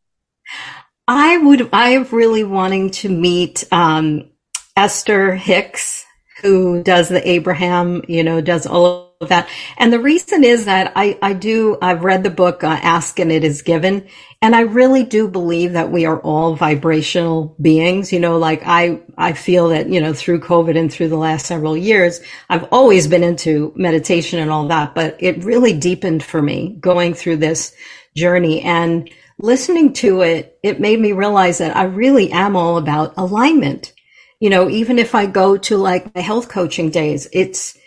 I 1.08 1.38
would, 1.38 1.70
I 1.74 1.90
am 1.90 2.08
really 2.12 2.44
wanting 2.44 2.92
to 2.92 3.10
meet, 3.10 3.64
um, 3.72 4.30
Esther 4.78 5.36
Hicks, 5.36 6.06
who 6.42 6.82
does 6.84 7.10
the 7.10 7.28
Abraham, 7.28 8.04
you 8.08 8.24
know, 8.24 8.40
does 8.42 8.66
all 8.66 9.11
of 9.22 9.30
that. 9.30 9.48
And 9.78 9.94
the 9.94 10.00
reason 10.00 10.44
is 10.44 10.66
that 10.66 10.94
I, 10.96 11.18
I 11.22 11.34
do, 11.34 11.78
I've 11.82 12.04
read 12.04 12.24
the 12.24 12.30
book, 12.30 12.64
uh, 12.64 12.68
Ask 12.68 13.20
and 13.20 13.32
It 13.32 13.44
Is 13.44 13.62
Given. 13.62 14.08
And 14.42 14.56
I 14.56 14.62
really 14.62 15.04
do 15.04 15.28
believe 15.28 15.74
that 15.74 15.92
we 15.92 16.06
are 16.06 16.20
all 16.20 16.56
vibrational 16.56 17.56
beings. 17.62 18.12
You 18.12 18.20
know, 18.20 18.40
like 18.40 18.64
I, 18.66 19.02
I 19.18 19.34
feel 19.34 19.70
that, 19.70 19.88
you 19.88 20.02
know, 20.02 20.14
through 20.14 20.42
COVID 20.42 20.78
and 20.78 20.92
through 20.92 21.10
the 21.10 21.18
last 21.18 21.46
several 21.46 21.78
years, 21.78 22.20
I've 22.50 22.68
always 22.72 23.08
been 23.08 23.24
into 23.24 23.72
meditation 23.76 24.40
and 24.40 24.50
all 24.50 24.68
that, 24.70 24.96
but 24.96 25.18
it 25.20 25.44
really 25.44 25.74
deepened 25.74 26.24
for 26.24 26.42
me 26.42 26.78
going 26.80 27.14
through 27.14 27.38
this 27.38 27.74
journey 28.16 28.62
and 28.62 29.10
listening 29.40 29.94
to 29.94 30.22
it. 30.22 30.58
It 30.64 30.80
made 30.80 31.00
me 31.00 31.12
realize 31.12 31.60
that 31.60 31.78
I 31.78 31.84
really 31.84 32.32
am 32.32 32.56
all 32.56 32.78
about 32.78 33.14
alignment. 33.18 33.94
You 34.40 34.50
know, 34.50 34.68
even 34.70 34.98
if 34.98 35.14
I 35.14 35.28
go 35.28 35.58
to 35.58 35.78
like 35.78 36.14
the 36.14 36.22
health 36.24 36.50
coaching 36.50 36.90
days, 36.90 37.28
it's, 37.32 37.78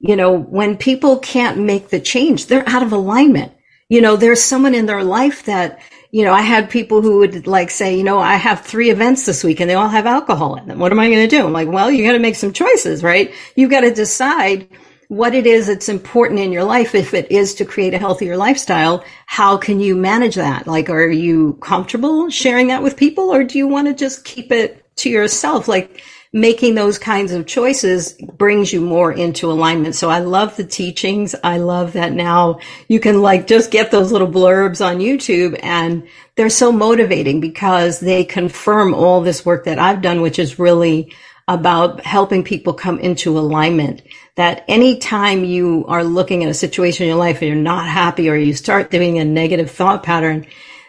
you 0.00 0.16
know, 0.16 0.32
when 0.32 0.76
people 0.76 1.18
can't 1.18 1.58
make 1.58 1.90
the 1.90 2.00
change, 2.00 2.46
they're 2.46 2.68
out 2.68 2.82
of 2.82 2.92
alignment. 2.92 3.52
You 3.88 4.00
know, 4.00 4.16
there's 4.16 4.42
someone 4.42 4.74
in 4.74 4.86
their 4.86 5.04
life 5.04 5.44
that, 5.44 5.80
you 6.10 6.24
know, 6.24 6.32
I 6.32 6.40
had 6.40 6.70
people 6.70 7.02
who 7.02 7.18
would 7.18 7.46
like 7.46 7.70
say, 7.70 7.96
you 7.96 8.04
know, 8.04 8.18
I 8.18 8.36
have 8.36 8.62
three 8.62 8.90
events 8.90 9.26
this 9.26 9.44
week 9.44 9.60
and 9.60 9.68
they 9.68 9.74
all 9.74 9.88
have 9.88 10.06
alcohol 10.06 10.56
in 10.56 10.68
them. 10.68 10.78
What 10.78 10.92
am 10.92 11.00
I 11.00 11.08
going 11.08 11.28
to 11.28 11.36
do? 11.36 11.44
I'm 11.44 11.52
like, 11.52 11.68
well, 11.68 11.90
you 11.90 12.04
got 12.04 12.12
to 12.12 12.18
make 12.18 12.36
some 12.36 12.52
choices, 12.52 13.02
right? 13.02 13.34
You 13.56 13.68
got 13.68 13.80
to 13.80 13.92
decide 13.92 14.68
what 15.08 15.34
it 15.34 15.44
is 15.44 15.66
that's 15.66 15.88
important 15.88 16.40
in 16.40 16.52
your 16.52 16.64
life. 16.64 16.94
If 16.94 17.14
it 17.14 17.30
is 17.30 17.54
to 17.56 17.64
create 17.64 17.94
a 17.94 17.98
healthier 17.98 18.36
lifestyle, 18.36 19.04
how 19.26 19.56
can 19.56 19.80
you 19.80 19.96
manage 19.96 20.36
that? 20.36 20.68
Like, 20.68 20.88
are 20.88 21.08
you 21.08 21.54
comfortable 21.54 22.30
sharing 22.30 22.68
that 22.68 22.82
with 22.82 22.96
people 22.96 23.34
or 23.34 23.42
do 23.42 23.58
you 23.58 23.66
want 23.66 23.88
to 23.88 23.94
just 23.94 24.24
keep 24.24 24.52
it 24.52 24.84
to 24.98 25.10
yourself? 25.10 25.66
Like, 25.66 26.00
making 26.32 26.76
those 26.76 26.98
kinds 26.98 27.32
of 27.32 27.46
choices 27.46 28.12
brings 28.12 28.72
you 28.72 28.80
more 28.80 29.12
into 29.12 29.50
alignment. 29.50 29.96
So 29.96 30.08
I 30.08 30.20
love 30.20 30.56
the 30.56 30.64
teachings. 30.64 31.34
I 31.42 31.58
love 31.58 31.94
that 31.94 32.12
now 32.12 32.60
you 32.86 33.00
can 33.00 33.20
like 33.20 33.48
just 33.48 33.72
get 33.72 33.90
those 33.90 34.12
little 34.12 34.28
blurbs 34.28 34.84
on 34.84 34.98
YouTube 34.98 35.58
and 35.60 36.06
they're 36.36 36.48
so 36.48 36.70
motivating 36.70 37.40
because 37.40 37.98
they 37.98 38.24
confirm 38.24 38.94
all 38.94 39.20
this 39.20 39.44
work 39.44 39.64
that 39.64 39.80
I've 39.80 40.02
done, 40.02 40.20
which 40.20 40.38
is 40.38 40.58
really 40.58 41.12
about 41.48 42.00
helping 42.02 42.44
people 42.44 42.74
come 42.74 43.00
into 43.00 43.36
alignment. 43.36 44.02
That 44.36 44.64
anytime 44.68 45.44
you 45.44 45.84
are 45.88 46.04
looking 46.04 46.44
at 46.44 46.50
a 46.50 46.54
situation 46.54 47.04
in 47.04 47.08
your 47.08 47.18
life 47.18 47.42
and 47.42 47.48
you're 47.48 47.56
not 47.56 47.88
happy 47.88 48.30
or 48.30 48.36
you 48.36 48.54
start 48.54 48.92
doing 48.92 49.18
a 49.18 49.24
negative 49.24 49.68
thought 49.72 50.04
pattern, 50.04 50.46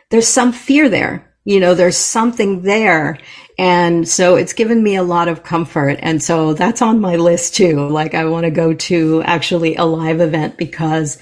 there's 0.09 0.27
some 0.27 0.51
fear 0.51 0.87
there. 0.87 1.27
You 1.45 1.59
know, 1.59 1.73
there's 1.73 1.97
something 1.97 2.61
there 2.61 3.17
and 3.61 4.07
so 4.07 4.37
it's 4.37 4.53
given 4.53 4.81
me 4.81 4.95
a 4.95 5.03
lot 5.03 5.27
of 5.27 5.43
comfort. 5.43 5.99
And 6.01 6.23
so 6.23 6.55
that's 6.55 6.81
on 6.81 6.99
my 6.99 7.17
list 7.17 7.53
too. 7.53 7.87
Like 7.89 8.15
I 8.15 8.25
want 8.25 8.45
to 8.45 8.49
go 8.49 8.73
to 8.73 9.21
actually 9.21 9.75
a 9.75 9.85
live 9.85 10.19
event 10.19 10.57
because 10.57 11.19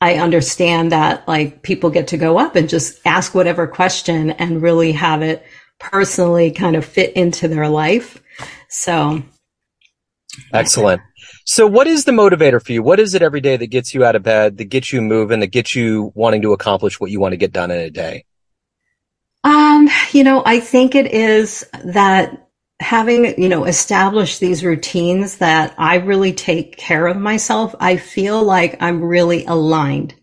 I 0.00 0.14
understand 0.14 0.92
that 0.92 1.28
like 1.28 1.60
people 1.60 1.90
get 1.90 2.08
to 2.08 2.16
go 2.16 2.38
up 2.38 2.56
and 2.56 2.70
just 2.70 3.02
ask 3.04 3.34
whatever 3.34 3.66
question 3.66 4.30
and 4.30 4.62
really 4.62 4.92
have 4.92 5.20
it 5.20 5.44
personally 5.78 6.52
kind 6.52 6.74
of 6.74 6.86
fit 6.86 7.12
into 7.16 7.48
their 7.48 7.68
life. 7.68 8.18
So 8.70 9.22
excellent. 10.54 11.02
So 11.44 11.66
what 11.66 11.86
is 11.86 12.06
the 12.06 12.12
motivator 12.12 12.64
for 12.64 12.72
you? 12.72 12.82
What 12.82 12.98
is 12.98 13.14
it 13.14 13.20
every 13.20 13.42
day 13.42 13.58
that 13.58 13.66
gets 13.66 13.92
you 13.92 14.06
out 14.06 14.16
of 14.16 14.22
bed, 14.22 14.56
that 14.56 14.70
gets 14.70 14.90
you 14.90 15.02
moving, 15.02 15.40
that 15.40 15.48
gets 15.48 15.74
you 15.74 16.12
wanting 16.14 16.40
to 16.40 16.54
accomplish 16.54 16.98
what 16.98 17.10
you 17.10 17.20
want 17.20 17.32
to 17.32 17.36
get 17.36 17.52
done 17.52 17.70
in 17.70 17.78
a 17.78 17.90
day? 17.90 18.24
Um, 19.44 19.90
you 20.12 20.24
know, 20.24 20.42
I 20.44 20.60
think 20.60 20.94
it 20.94 21.12
is 21.12 21.66
that 21.84 22.48
having, 22.80 23.40
you 23.40 23.48
know, 23.48 23.64
established 23.66 24.40
these 24.40 24.64
routines 24.64 25.38
that 25.38 25.74
I 25.78 25.96
really 25.96 26.32
take 26.32 26.76
care 26.76 27.06
of 27.06 27.16
myself, 27.18 27.74
I 27.78 27.98
feel 27.98 28.42
like 28.42 28.82
I'm 28.82 29.02
really 29.02 29.44
aligned. 29.44 30.14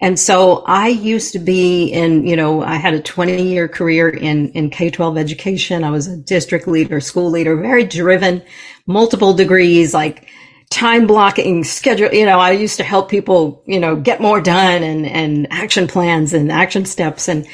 And 0.00 0.18
so 0.18 0.64
I 0.66 0.88
used 0.88 1.32
to 1.32 1.38
be 1.38 1.86
in, 1.86 2.26
you 2.26 2.36
know, 2.36 2.62
I 2.62 2.76
had 2.76 2.94
a 2.94 3.00
20 3.02 3.42
year 3.42 3.68
career 3.68 4.08
in, 4.10 4.50
in 4.50 4.70
K-12 4.70 5.18
education. 5.18 5.84
I 5.84 5.90
was 5.90 6.06
a 6.08 6.16
district 6.16 6.68
leader, 6.68 7.00
school 7.00 7.30
leader, 7.30 7.56
very 7.56 7.84
driven, 7.84 8.42
multiple 8.86 9.32
degrees, 9.34 9.94
like 9.94 10.28
time 10.74 11.06
blocking 11.06 11.62
schedule. 11.62 12.12
You 12.12 12.26
know, 12.26 12.40
I 12.40 12.50
used 12.50 12.78
to 12.78 12.84
help 12.84 13.08
people, 13.08 13.62
you 13.64 13.78
know, 13.78 13.94
get 13.94 14.20
more 14.20 14.40
done 14.40 14.82
and, 14.82 15.06
and 15.06 15.46
action 15.52 15.86
plans 15.86 16.34
and 16.34 16.50
action 16.50 16.84
steps. 16.84 17.28
And, 17.28 17.46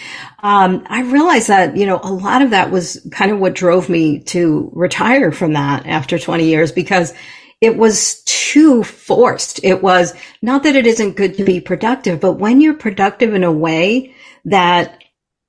um, 0.43 0.85
I 0.89 1.03
realized 1.03 1.49
that, 1.49 1.77
you 1.77 1.85
know, 1.85 2.01
a 2.03 2.11
lot 2.11 2.41
of 2.41 2.51
that 2.51 2.71
was 2.71 3.07
kind 3.13 3.31
of 3.31 3.39
what 3.39 3.55
drove 3.55 3.91
me 3.91 4.21
to 4.21 4.71
retire 4.73 5.33
from 5.33 5.53
that 5.53 5.87
after 5.87 6.19
20 6.19 6.45
years 6.45 6.73
because 6.73 7.13
it 7.61 7.77
was 7.77 8.23
too 8.25 8.83
forced. 8.83 9.63
It 9.63 9.83
was 9.83 10.15
not 10.41 10.63
that 10.63 10.77
it 10.77 10.87
isn't 10.87 11.17
good 11.17 11.37
to 11.37 11.45
be 11.45 11.61
productive, 11.61 12.21
but 12.21 12.39
when 12.39 12.63
you're 12.63 12.75
productive 12.75 13.35
in 13.35 13.45
a 13.45 13.53
way 13.53 14.15
that 14.47 15.05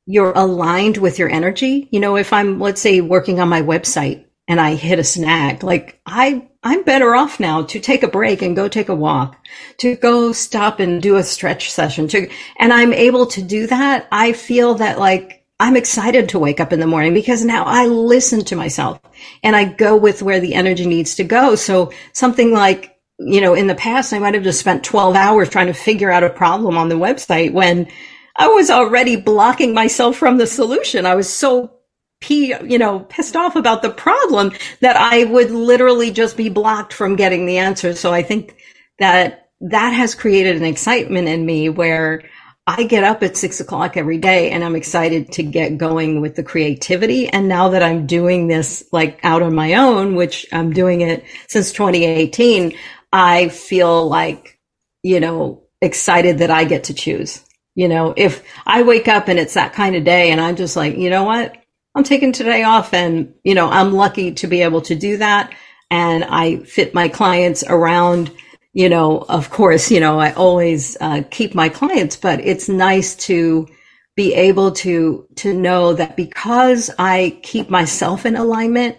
you're 0.05 0.33
aligned 0.33 0.97
with 0.97 1.19
your 1.19 1.29
energy, 1.29 1.87
you 1.89 2.01
know, 2.01 2.17
if 2.17 2.33
I'm, 2.33 2.59
let's 2.59 2.81
say, 2.81 2.99
working 2.99 3.39
on 3.39 3.47
my 3.47 3.61
website 3.61 4.25
and 4.49 4.59
I 4.59 4.75
hit 4.75 4.99
a 4.99 5.05
snag, 5.05 5.63
like 5.63 6.01
I 6.05 6.49
I'm 6.63 6.83
better 6.83 7.15
off 7.15 7.39
now 7.39 7.63
to 7.63 7.79
take 7.79 8.03
a 8.03 8.07
break 8.07 8.43
and 8.43 8.55
go 8.55 8.67
take 8.67 8.89
a 8.89 8.95
walk, 8.95 9.35
to 9.77 9.95
go 9.95 10.31
stop 10.31 10.79
and 10.79 11.01
do 11.01 11.15
a 11.15 11.23
stretch 11.23 11.71
session 11.71 12.07
to, 12.09 12.29
and 12.57 12.71
I'm 12.71 12.93
able 12.93 13.25
to 13.27 13.41
do 13.41 13.65
that. 13.67 14.07
I 14.11 14.33
feel 14.33 14.75
that 14.75 14.99
like 14.99 15.43
I'm 15.59 15.75
excited 15.75 16.29
to 16.29 16.39
wake 16.39 16.59
up 16.59 16.71
in 16.71 16.79
the 16.79 16.87
morning 16.87 17.15
because 17.15 17.43
now 17.43 17.63
I 17.63 17.87
listen 17.87 18.45
to 18.45 18.55
myself 18.55 18.99
and 19.43 19.55
I 19.55 19.65
go 19.65 19.95
with 19.95 20.21
where 20.21 20.39
the 20.39 20.53
energy 20.53 20.85
needs 20.85 21.15
to 21.15 21.23
go. 21.23 21.55
So 21.55 21.91
something 22.13 22.51
like, 22.51 22.95
you 23.17 23.41
know, 23.41 23.55
in 23.55 23.65
the 23.65 23.75
past, 23.75 24.13
I 24.13 24.19
might 24.19 24.35
have 24.35 24.43
just 24.43 24.59
spent 24.59 24.83
12 24.83 25.15
hours 25.15 25.49
trying 25.49 25.67
to 25.67 25.73
figure 25.73 26.11
out 26.11 26.23
a 26.23 26.29
problem 26.29 26.77
on 26.77 26.89
the 26.89 26.95
website 26.95 27.53
when 27.53 27.87
I 28.35 28.47
was 28.47 28.69
already 28.69 29.15
blocking 29.15 29.73
myself 29.73 30.15
from 30.15 30.37
the 30.37 30.47
solution. 30.47 31.05
I 31.07 31.15
was 31.15 31.31
so 31.31 31.80
pee, 32.21 32.55
you 32.63 32.77
know, 32.77 33.01
pissed 33.01 33.35
off 33.35 33.55
about 33.55 33.81
the 33.81 33.89
problem 33.89 34.51
that 34.79 34.95
I 34.95 35.25
would 35.25 35.51
literally 35.51 36.11
just 36.11 36.37
be 36.37 36.49
blocked 36.49 36.93
from 36.93 37.15
getting 37.15 37.45
the 37.45 37.57
answer. 37.57 37.93
So 37.93 38.13
I 38.13 38.23
think 38.23 38.55
that 38.99 39.49
that 39.61 39.91
has 39.91 40.15
created 40.15 40.55
an 40.55 40.63
excitement 40.63 41.27
in 41.27 41.45
me 41.45 41.69
where 41.69 42.23
I 42.67 42.83
get 42.83 43.03
up 43.03 43.23
at 43.23 43.37
six 43.37 43.59
o'clock 43.59 43.97
every 43.97 44.17
day 44.17 44.51
and 44.51 44.63
I'm 44.63 44.75
excited 44.75 45.31
to 45.33 45.43
get 45.43 45.77
going 45.77 46.21
with 46.21 46.35
the 46.35 46.43
creativity. 46.43 47.27
And 47.27 47.47
now 47.47 47.69
that 47.69 47.83
I'm 47.83 48.05
doing 48.05 48.47
this 48.47 48.83
like 48.91 49.19
out 49.23 49.41
on 49.41 49.55
my 49.55 49.73
own, 49.73 50.15
which 50.15 50.45
I'm 50.51 50.71
doing 50.71 51.01
it 51.01 51.25
since 51.47 51.71
2018, 51.71 52.77
I 53.11 53.49
feel 53.49 54.07
like, 54.07 54.59
you 55.03 55.19
know, 55.19 55.63
excited 55.81 56.37
that 56.37 56.51
I 56.51 56.63
get 56.63 56.85
to 56.85 56.93
choose. 56.93 57.43
You 57.73 57.87
know, 57.87 58.13
if 58.15 58.43
I 58.65 58.83
wake 58.83 59.07
up 59.07 59.27
and 59.27 59.39
it's 59.39 59.55
that 59.55 59.73
kind 59.73 59.95
of 59.95 60.03
day 60.03 60.31
and 60.31 60.39
I'm 60.39 60.55
just 60.55 60.75
like, 60.75 60.97
you 60.97 61.09
know 61.09 61.23
what? 61.23 61.57
I'm 61.93 62.03
taking 62.03 62.31
today 62.31 62.63
off 62.63 62.93
and, 62.93 63.33
you 63.43 63.53
know, 63.53 63.69
I'm 63.69 63.93
lucky 63.93 64.33
to 64.33 64.47
be 64.47 64.61
able 64.61 64.81
to 64.83 64.95
do 64.95 65.17
that. 65.17 65.53
And 65.89 66.23
I 66.23 66.57
fit 66.59 66.93
my 66.93 67.09
clients 67.09 67.63
around, 67.67 68.31
you 68.73 68.87
know, 68.87 69.17
of 69.19 69.49
course, 69.49 69.91
you 69.91 69.99
know, 69.99 70.19
I 70.19 70.31
always 70.33 70.95
uh, 71.01 71.23
keep 71.29 71.53
my 71.53 71.67
clients, 71.67 72.15
but 72.15 72.39
it's 72.39 72.69
nice 72.69 73.15
to 73.27 73.67
be 74.15 74.33
able 74.33 74.71
to 74.71 75.25
to 75.35 75.53
know 75.53 75.93
that 75.93 76.15
because 76.15 76.89
I 76.97 77.39
keep 77.43 77.69
myself 77.69 78.25
in 78.25 78.35
alignment, 78.35 78.97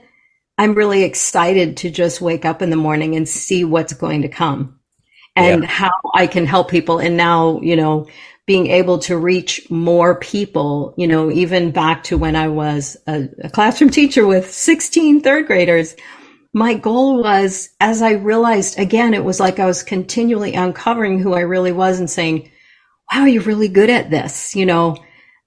I'm 0.58 0.75
really 0.75 1.04
excited 1.04 1.78
to 1.78 1.90
just 1.90 2.20
wake 2.20 2.44
up 2.44 2.61
in 2.61 2.70
the 2.70 2.76
morning 2.76 3.16
and 3.16 3.28
see 3.28 3.64
what's 3.64 3.94
going 3.94 4.22
to 4.22 4.28
come 4.28 4.80
and 5.34 5.62
yeah. 5.62 5.68
how 5.68 5.92
I 6.14 6.26
can 6.26 6.46
help 6.46 6.70
people. 6.70 6.99
And 6.99 7.16
now, 7.16 7.61
you 7.62 7.76
know, 7.76 8.06
being 8.52 8.66
able 8.66 8.99
to 8.99 9.16
reach 9.16 9.71
more 9.71 10.14
people, 10.16 10.92
you 10.99 11.06
know, 11.06 11.30
even 11.30 11.71
back 11.71 12.04
to 12.04 12.18
when 12.18 12.37
I 12.37 12.49
was 12.49 12.99
a, 13.06 13.26
a 13.42 13.49
classroom 13.49 13.88
teacher 13.88 14.26
with 14.26 14.52
16 14.52 15.23
third 15.23 15.47
graders, 15.47 15.97
my 16.52 16.75
goal 16.75 17.23
was 17.23 17.71
as 17.80 18.02
I 18.02 18.11
realized 18.11 18.78
again, 18.78 19.14
it 19.14 19.25
was 19.25 19.40
like 19.40 19.59
I 19.59 19.64
was 19.64 19.82
continually 19.82 20.52
uncovering 20.52 21.18
who 21.18 21.32
I 21.32 21.40
really 21.40 21.73
was 21.73 21.99
and 21.99 22.11
saying, 22.11 22.50
wow, 23.11 23.25
you're 23.25 23.42
really 23.42 23.68
good 23.68 23.88
at 23.88 24.11
this. 24.11 24.54
You 24.54 24.66
know, 24.66 24.99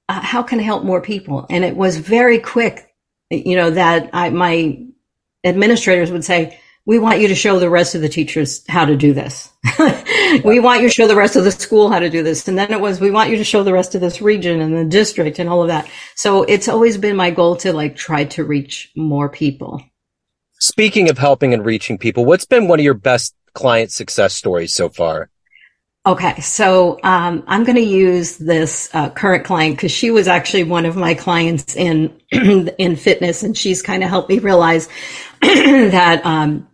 uh, 0.10 0.22
how 0.22 0.42
can 0.42 0.60
I 0.60 0.64
help 0.64 0.84
more 0.84 1.00
people? 1.00 1.46
And 1.52 1.64
it 1.64 1.78
was 1.78 1.98
very 1.98 2.40
quick, 2.40 2.92
you 3.30 3.56
know, 3.56 3.70
that 3.70 4.10
I, 4.14 4.32
my 4.32 4.84
administrators 5.44 6.10
would 6.10 6.26
say, 6.26 6.60
we 6.86 7.00
want 7.00 7.20
you 7.20 7.28
to 7.30 7.36
show 7.36 7.58
the 7.58 7.70
rest 7.70 7.96
of 7.96 8.02
the 8.02 8.10
teachers 8.10 8.64
how 8.68 8.86
to 8.86 8.96
do 8.96 9.14
this. 9.14 9.52
we 10.44 10.60
want 10.60 10.82
you 10.82 10.88
to 10.88 10.94
show 10.94 11.08
the 11.08 11.16
rest 11.16 11.36
of 11.36 11.44
the 11.44 11.52
school 11.52 11.90
how 11.90 12.00
to 12.00 12.10
do 12.10 12.22
this. 12.22 12.48
And 12.48 12.58
then 12.58 12.72
it 12.72 12.80
was, 12.80 13.00
we 13.00 13.10
want 13.10 13.32
you 13.32 13.38
to 13.38 13.44
show 13.44 13.64
the 13.64 13.74
rest 13.74 13.96
of 13.96 14.02
this 14.02 14.22
region 14.22 14.62
and 14.62 14.78
the 14.78 14.86
district 14.86 15.40
and 15.40 15.50
all 15.50 15.64
of 15.64 15.70
that. 15.70 15.90
So 16.16 16.44
it's 16.44 16.68
always 16.68 16.98
been 16.98 17.16
my 17.16 17.32
goal 17.32 17.56
to 17.58 17.74
like 17.74 17.96
try 17.96 18.26
to 18.26 18.44
reach 18.44 18.92
more 18.96 19.30
people. 19.30 19.82
Speaking 20.60 21.10
of 21.10 21.18
helping 21.18 21.54
and 21.54 21.66
reaching 21.66 21.98
people, 21.98 22.24
what's 22.24 22.46
been 22.46 22.68
one 22.68 22.80
of 22.80 22.86
your 22.86 22.94
best 22.94 23.36
client 23.54 23.92
success 23.92 24.36
stories 24.36 24.74
so 24.74 24.90
far? 24.90 25.30
Okay, 26.08 26.40
so 26.40 27.00
um, 27.02 27.44
I'm 27.48 27.64
going 27.64 27.78
to 27.78 27.82
use 27.82 28.38
this 28.38 28.92
uh, 28.94 29.10
current 29.10 29.44
client 29.44 29.76
because 29.76 29.92
she 29.92 30.12
was 30.12 30.28
actually 30.28 30.64
one 30.64 30.86
of 30.86 30.96
my 30.96 31.16
clients 31.16 31.76
in 31.76 32.16
in 32.32 32.96
fitness, 32.96 33.42
and 33.42 33.58
she's 33.58 33.82
kind 33.82 34.04
of 34.04 34.10
helped 34.10 34.30
me 34.30 34.38
realize 34.38 34.88
that 35.42 36.24
um, 36.24 36.68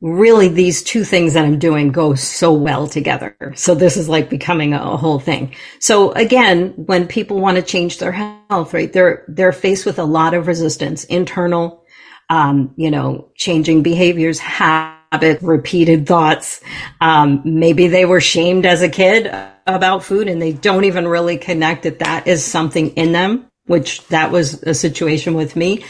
really 0.00 0.48
these 0.48 0.82
two 0.82 1.02
things 1.02 1.34
that 1.34 1.44
I'm 1.44 1.58
doing 1.58 1.90
go 1.90 2.14
so 2.14 2.52
well 2.52 2.86
together. 2.86 3.36
So 3.56 3.74
this 3.74 3.96
is 3.96 4.08
like 4.08 4.30
becoming 4.30 4.72
a, 4.72 4.96
whole 4.96 5.18
thing. 5.18 5.54
So 5.80 6.12
again, 6.12 6.72
when 6.76 7.06
people 7.06 7.40
want 7.40 7.56
to 7.56 7.62
change 7.62 7.98
their 7.98 8.12
health, 8.12 8.74
right, 8.74 8.92
they're 8.92 9.24
they're 9.28 9.52
faced 9.52 9.86
with 9.86 9.98
a 9.98 10.04
lot 10.04 10.34
of 10.34 10.46
resistance, 10.46 11.04
internal, 11.04 11.84
um, 12.30 12.74
you 12.76 12.90
know, 12.90 13.30
changing 13.36 13.82
behaviors, 13.82 14.38
habit, 14.38 15.40
repeated 15.42 16.06
thoughts. 16.06 16.60
Um, 17.00 17.42
maybe 17.44 17.88
they 17.88 18.04
were 18.04 18.20
shamed 18.20 18.66
as 18.66 18.82
a 18.82 18.88
kid 18.88 19.32
about 19.66 20.04
food 20.04 20.28
and 20.28 20.40
they 20.40 20.52
don't 20.52 20.84
even 20.84 21.06
really 21.06 21.38
connect 21.38 21.84
that 21.84 22.00
that 22.00 22.26
is 22.26 22.44
something 22.44 22.90
in 22.90 23.12
them, 23.12 23.46
which 23.66 24.06
that 24.08 24.30
was 24.30 24.62
a 24.62 24.74
situation 24.74 25.34
with 25.34 25.56
me. 25.56 25.84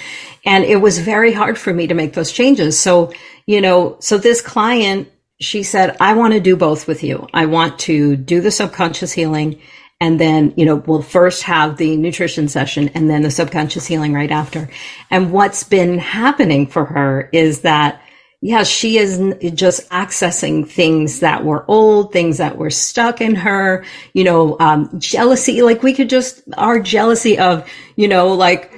And 0.44 0.64
it 0.64 0.76
was 0.76 0.98
very 0.98 1.32
hard 1.32 1.58
for 1.58 1.72
me 1.72 1.86
to 1.86 1.94
make 1.94 2.14
those 2.14 2.32
changes. 2.32 2.78
So, 2.78 3.12
you 3.48 3.62
know, 3.62 3.96
so 3.98 4.18
this 4.18 4.42
client, 4.42 5.10
she 5.40 5.62
said, 5.62 5.96
I 6.00 6.12
want 6.12 6.34
to 6.34 6.40
do 6.40 6.54
both 6.54 6.86
with 6.86 7.02
you. 7.02 7.26
I 7.32 7.46
want 7.46 7.78
to 7.80 8.14
do 8.14 8.42
the 8.42 8.50
subconscious 8.50 9.10
healing 9.10 9.58
and 10.00 10.20
then 10.20 10.52
you 10.56 10.64
know 10.64 10.76
we'll 10.76 11.02
first 11.02 11.42
have 11.44 11.76
the 11.76 11.96
nutrition 11.96 12.46
session 12.46 12.88
and 12.90 13.10
then 13.10 13.22
the 13.22 13.30
subconscious 13.30 13.84
healing 13.84 14.12
right 14.12 14.30
after 14.30 14.70
and 15.10 15.32
what's 15.32 15.64
been 15.64 15.98
happening 15.98 16.68
for 16.68 16.84
her 16.84 17.28
is 17.32 17.62
that 17.62 18.00
yeah 18.40 18.62
she 18.62 18.96
is 18.96 19.18
just 19.54 19.88
accessing 19.90 20.68
things 20.68 21.18
that 21.18 21.44
were 21.44 21.64
old 21.66 22.12
things 22.12 22.38
that 22.38 22.56
were 22.58 22.70
stuck 22.70 23.20
in 23.20 23.34
her 23.34 23.84
you 24.12 24.22
know 24.22 24.56
um, 24.60 24.88
jealousy 25.00 25.62
like 25.62 25.82
we 25.82 25.92
could 25.92 26.08
just 26.08 26.42
our 26.56 26.78
jealousy 26.78 27.36
of 27.36 27.68
you 27.96 28.06
know 28.06 28.34
like 28.34 28.72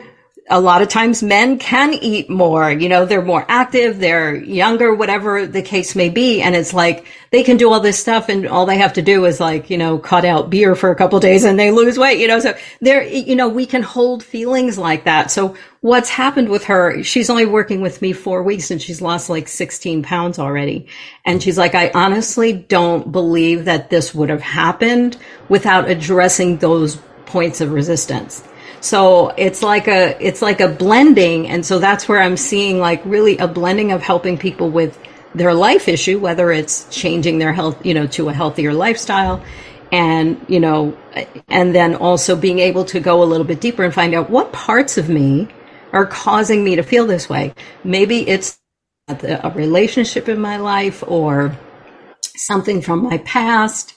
a 0.50 0.61
lot 0.61 0.83
of 0.83 0.88
times 0.88 1.23
men 1.23 1.59
can 1.59 1.95
eat 1.95 2.28
more, 2.28 2.71
you 2.71 2.88
know, 2.88 3.07
they're 3.07 3.23
more 3.23 3.47
active, 3.49 4.00
they're 4.00 4.35
younger, 4.35 4.92
whatever 4.92 5.47
the 5.47 5.62
case 5.62 5.95
may 5.95 6.09
be. 6.09 6.42
And 6.42 6.57
it's 6.57 6.75
like 6.75 7.07
they 7.30 7.45
can 7.45 7.57
do 7.57 7.73
all 7.73 7.78
this 7.78 8.00
stuff 8.00 8.28
and 8.28 8.49
all 8.49 8.66
they 8.66 8.78
have 8.78 8.95
to 8.95 9.02
do 9.02 9.25
is 9.26 9.38
like, 9.38 9.71
you 9.71 9.78
know, 9.78 9.97
cut 9.97 10.25
out 10.25 10.50
beer 10.50 10.75
for 10.75 10.90
a 10.90 10.97
couple 10.97 11.21
days 11.21 11.45
and 11.45 11.57
they 11.57 11.71
lose 11.71 11.97
weight, 11.97 12.19
you 12.19 12.26
know, 12.26 12.40
so 12.40 12.57
there, 12.80 13.04
you 13.04 13.37
know, 13.37 13.49
we 13.49 13.64
can 13.64 13.83
hold 13.83 14.25
feelings 14.25 14.76
like 14.76 15.04
that. 15.04 15.30
So 15.30 15.54
what's 15.83 16.11
happened 16.11 16.49
with 16.49 16.64
her, 16.64 17.00
she's 17.04 17.30
only 17.30 17.47
working 17.47 17.80
with 17.80 18.02
me 18.02 18.13
four 18.13 18.43
weeks 18.43 18.73
and 18.73 18.82
she's 18.82 19.00
lost 19.00 19.30
like 19.30 19.47
16 19.47 20.02
pounds 20.02 20.41
already. 20.41 20.89
And 21.25 21.41
she's 21.41 21.58
like, 21.58 21.76
I 21.76 21.93
honestly 21.95 22.52
don't 22.52 23.13
believe 23.13 23.67
that 23.67 23.89
this 23.89 24.13
would 24.13 24.30
have 24.30 24.43
happened 24.43 25.17
without 25.49 25.89
addressing 25.89 26.56
those 26.56 26.99
points 27.26 27.60
of 27.60 27.71
resistance. 27.71 28.43
So 28.80 29.28
it's 29.36 29.62
like 29.62 29.88
a 29.88 30.16
it's 30.25 30.40
like 30.43 30.60
a 30.60 30.69
blending, 30.69 31.49
and 31.49 31.64
so 31.64 31.78
that's 31.78 32.08
where 32.08 32.21
I'm 32.21 32.36
seeing 32.36 32.78
like 32.78 33.02
really 33.04 33.36
a 33.38 33.47
blending 33.47 33.93
of 33.93 34.02
helping 34.02 34.38
people 34.38 34.71
with 34.71 34.99
their 35.34 35.54
life 35.54 35.86
issue, 35.88 36.19
whether 36.19 36.50
it's 36.50 36.88
changing 36.90 37.38
their 37.38 37.52
health, 37.52 37.84
you 37.84 37.95
know, 37.95 38.06
to 38.08 38.28
a 38.30 38.32
healthier 38.32 38.73
lifestyle, 38.73 39.43
and 39.93 40.45
you 40.49 40.60
know, 40.60 40.97
and 41.49 41.75
then 41.75 41.95
also 41.95 42.36
being 42.36 42.58
able 42.58 42.84
to 42.86 43.00
go 43.00 43.23
a 43.23 43.25
little 43.25 43.47
bit 43.47 43.60
deeper 43.60 43.84
and 43.84 43.93
find 43.93 44.14
out 44.14 44.30
what 44.30 44.52
parts 44.52 44.97
of 44.97 45.08
me 45.08 45.49
are 45.93 46.06
causing 46.06 46.64
me 46.64 46.76
to 46.76 46.82
feel 46.82 47.06
this 47.06 47.28
way. 47.28 47.52
Maybe 47.84 48.26
it's 48.28 48.58
a 49.08 49.52
relationship 49.54 50.28
in 50.28 50.40
my 50.40 50.56
life 50.56 51.02
or 51.06 51.56
something 52.36 52.80
from 52.80 53.02
my 53.02 53.19
past. 53.19 53.95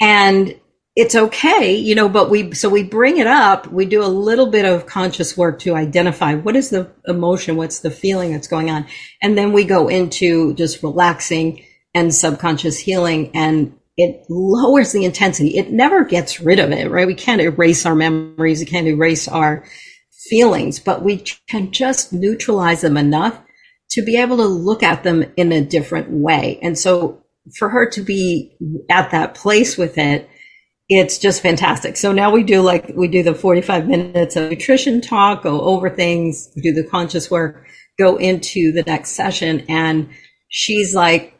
And 0.00 0.59
it's 0.96 1.14
okay, 1.14 1.74
you 1.74 1.94
know, 1.94 2.08
but 2.08 2.30
we, 2.30 2.52
so 2.52 2.68
we 2.68 2.82
bring 2.82 3.18
it 3.18 3.26
up. 3.26 3.68
We 3.68 3.84
do 3.84 4.02
a 4.02 4.06
little 4.06 4.46
bit 4.46 4.64
of 4.64 4.86
conscious 4.86 5.36
work 5.36 5.60
to 5.60 5.76
identify 5.76 6.34
what 6.34 6.56
is 6.56 6.70
the 6.70 6.90
emotion, 7.06 7.56
what's 7.56 7.80
the 7.80 7.90
feeling 7.90 8.32
that's 8.32 8.48
going 8.48 8.70
on. 8.70 8.86
And 9.22 9.38
then 9.38 9.52
we 9.52 9.64
go 9.64 9.88
into 9.88 10.54
just 10.54 10.82
relaxing 10.82 11.64
and 11.94 12.14
subconscious 12.14 12.78
healing 12.78 13.30
and 13.34 13.76
it 13.96 14.24
lowers 14.28 14.92
the 14.92 15.04
intensity. 15.04 15.58
It 15.58 15.70
never 15.70 16.04
gets 16.04 16.40
rid 16.40 16.58
of 16.58 16.72
it, 16.72 16.90
right? 16.90 17.06
We 17.06 17.14
can't 17.14 17.42
erase 17.42 17.84
our 17.84 17.94
memories. 17.94 18.60
We 18.60 18.66
can't 18.66 18.86
erase 18.86 19.28
our 19.28 19.64
feelings, 20.30 20.80
but 20.80 21.02
we 21.02 21.24
can 21.48 21.70
just 21.70 22.12
neutralize 22.12 22.80
them 22.80 22.96
enough 22.96 23.38
to 23.90 24.02
be 24.02 24.16
able 24.16 24.38
to 24.38 24.46
look 24.46 24.82
at 24.82 25.02
them 25.02 25.30
in 25.36 25.52
a 25.52 25.64
different 25.64 26.10
way. 26.10 26.58
And 26.62 26.78
so 26.78 27.22
for 27.58 27.68
her 27.68 27.90
to 27.90 28.02
be 28.02 28.56
at 28.88 29.10
that 29.10 29.34
place 29.34 29.76
with 29.76 29.98
it, 29.98 30.29
it's 30.90 31.18
just 31.18 31.40
fantastic. 31.40 31.96
So 31.96 32.10
now 32.10 32.32
we 32.32 32.42
do 32.42 32.62
like, 32.62 32.90
we 32.96 33.06
do 33.06 33.22
the 33.22 33.32
45 33.32 33.86
minutes 33.86 34.34
of 34.34 34.50
nutrition 34.50 35.00
talk, 35.00 35.44
go 35.44 35.60
over 35.60 35.88
things, 35.88 36.48
do 36.60 36.72
the 36.72 36.82
conscious 36.82 37.30
work, 37.30 37.64
go 37.96 38.16
into 38.16 38.72
the 38.72 38.82
next 38.82 39.12
session. 39.12 39.64
And 39.68 40.10
she's 40.48 40.92
like, 40.92 41.32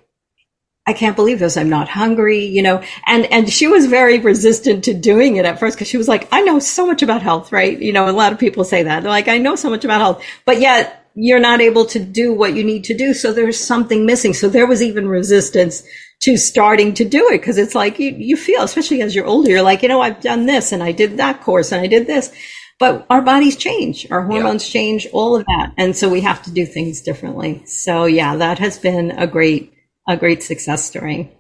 I 0.87 0.93
can't 0.93 1.17
believe 1.17 1.41
this. 1.41 1.57
I'm 1.57 1.69
not 1.69 1.89
hungry, 1.89 2.45
you 2.45 2.63
know, 2.63 2.81
and, 3.09 3.27
and 3.33 3.51
she 3.51 3.67
was 3.67 3.87
very 3.87 4.21
resistant 4.21 4.85
to 4.85 4.95
doing 4.95 5.35
it 5.35 5.45
at 5.45 5.59
first 5.59 5.77
because 5.77 5.89
she 5.89 5.99
was 5.99 6.09
like, 6.09 6.29
I 6.31 6.43
know 6.43 6.61
so 6.61 6.87
much 6.87 7.03
about 7.03 7.21
health, 7.21 7.51
right? 7.51 7.77
You 7.77 7.93
know, 7.93 8.09
a 8.09 8.13
lot 8.13 8.33
of 8.33 8.39
people 8.39 8.63
say 8.63 8.85
that. 8.85 9.03
They're 9.03 9.11
like, 9.11 9.29
I 9.29 9.39
know 9.39 9.57
so 9.57 9.69
much 9.69 9.85
about 9.85 10.01
health, 10.01 10.25
but 10.45 10.61
yet 10.61 11.11
you're 11.17 11.41
not 11.41 11.61
able 11.61 11.87
to 11.87 11.99
do 11.99 12.33
what 12.33 12.55
you 12.55 12.63
need 12.63 12.85
to 12.85 12.97
do. 12.97 13.15
So 13.15 13.33
there's 13.33 13.59
something 13.59 14.07
missing. 14.07 14.33
So 14.33 14.49
there 14.49 14.67
was 14.67 14.81
even 14.81 15.09
resistance 15.09 15.83
to 16.21 16.37
starting 16.37 16.95
to 16.95 17.05
do 17.05 17.29
it 17.31 17.39
because 17.39 17.59
it's 17.59 17.75
like 17.75 17.99
you, 17.99 18.11
you 18.11 18.37
feel, 18.37 18.63
especially 18.63 19.01
as 19.03 19.15
you're 19.15 19.27
older, 19.27 19.51
you're 19.51 19.63
like, 19.63 19.83
you 19.83 19.89
know, 19.89 20.01
I've 20.01 20.21
done 20.21 20.47
this 20.47 20.73
and 20.73 20.83
I 20.83 20.93
did 20.93 21.17
that 21.17 21.43
course 21.43 21.73
and 21.73 21.81
I 21.81 21.87
did 21.87 22.07
this. 22.07 22.33
But 22.79 23.07
our 23.11 23.21
bodies 23.21 23.57
change, 23.57 24.11
our 24.11 24.23
hormones 24.23 24.67
yeah. 24.67 24.73
change, 24.73 25.07
all 25.13 25.37
of 25.37 25.45
that. 25.47 25.73
And 25.77 25.95
so 25.95 26.09
we 26.09 26.23
have 26.23 26.43
to 26.45 26.51
do 26.51 26.65
things 26.65 27.03
differently. 27.03 27.63
So 27.67 28.05
yeah, 28.05 28.37
that 28.37 28.59
has 28.59 28.79
been 28.79 29.11
a 29.11 29.27
great, 29.27 29.73
a 30.09 30.17
great 30.17 30.43
success 30.43 30.85
story. 30.85 31.31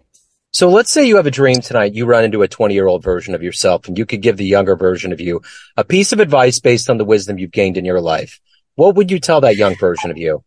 So 0.53 0.69
let's 0.69 0.91
say 0.91 1.07
you 1.07 1.17
have 1.17 1.27
a 1.27 1.31
dream 1.31 1.61
tonight. 1.61 1.95
You 1.95 2.07
run 2.07 2.25
into 2.25 2.43
a 2.43 2.49
20 2.49 2.75
year 2.75 2.89
old 2.89 3.03
version 3.03 3.35
of 3.35 3.43
yourself 3.43 3.87
and 3.87 3.97
you 3.97 4.05
could 4.05 4.21
give 4.21 4.37
the 4.37 4.45
younger 4.45 4.77
version 4.77 5.13
of 5.13 5.21
you 5.21 5.43
a 5.77 5.85
piece 5.85 6.13
of 6.13 6.21
advice 6.21 6.59
based 6.59 6.91
on 6.91 6.99
the 6.99 7.05
wisdom 7.05 7.39
you've 7.39 7.53
gained 7.53 7.77
in 7.77 7.85
your 7.85 8.01
life. 8.01 8.41
What 8.75 8.95
would 8.97 9.11
you 9.11 9.21
tell 9.21 9.43
that 9.43 9.57
young 9.57 9.77
version 9.77 10.11
of 10.11 10.17
you? 10.19 10.43